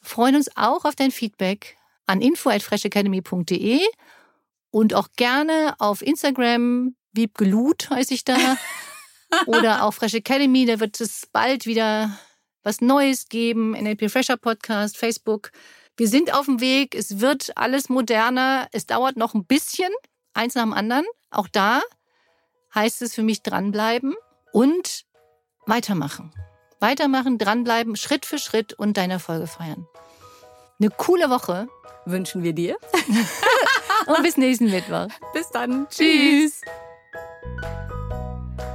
freuen 0.00 0.34
uns 0.34 0.50
auch 0.56 0.84
auf 0.84 0.96
dein 0.96 1.12
Feedback 1.12 1.76
an 2.04 2.20
info@freshacademy.de 2.20 3.80
und 4.72 4.94
auch 4.94 5.06
gerne 5.14 5.76
auf 5.78 6.02
Instagram, 6.02 6.96
Wiebgelut 7.12 7.90
heiße 7.90 8.12
ich 8.12 8.24
da. 8.24 8.36
oder 9.46 9.84
auf 9.84 9.94
Fresh 9.94 10.14
Academy, 10.14 10.66
da 10.66 10.80
wird 10.80 11.00
es 11.00 11.28
bald 11.32 11.64
wieder 11.66 12.18
was 12.62 12.80
Neues 12.80 13.28
geben. 13.28 13.72
NLP 13.72 14.10
Fresher 14.10 14.36
Podcast, 14.36 14.96
Facebook. 14.96 15.50
Wir 15.96 16.08
sind 16.08 16.34
auf 16.34 16.46
dem 16.46 16.60
Weg. 16.60 16.94
Es 16.94 17.20
wird 17.20 17.56
alles 17.56 17.88
moderner. 17.88 18.68
Es 18.72 18.86
dauert 18.86 19.16
noch 19.16 19.34
ein 19.34 19.44
bisschen, 19.44 19.92
eins 20.34 20.54
nach 20.54 20.62
dem 20.62 20.72
anderen. 20.72 21.06
Auch 21.30 21.48
da 21.48 21.80
heißt 22.74 23.02
es 23.02 23.14
für 23.14 23.22
mich 23.22 23.42
dranbleiben 23.42 24.14
und 24.52 25.04
weitermachen. 25.66 26.32
Weitermachen, 26.80 27.38
dranbleiben, 27.38 27.96
Schritt 27.96 28.24
für 28.24 28.38
Schritt 28.38 28.72
und 28.72 28.96
deine 28.96 29.14
Erfolge 29.14 29.46
feiern. 29.46 29.86
Eine 30.78 30.90
coole 30.90 31.28
Woche 31.28 31.68
wünschen 32.06 32.42
wir 32.42 32.54
dir. 32.54 32.76
Und 34.06 34.22
bis 34.22 34.38
nächsten 34.38 34.70
Mittwoch. 34.70 35.08
Bis 35.34 35.50
dann. 35.50 35.86
Tschüss. 35.90 36.62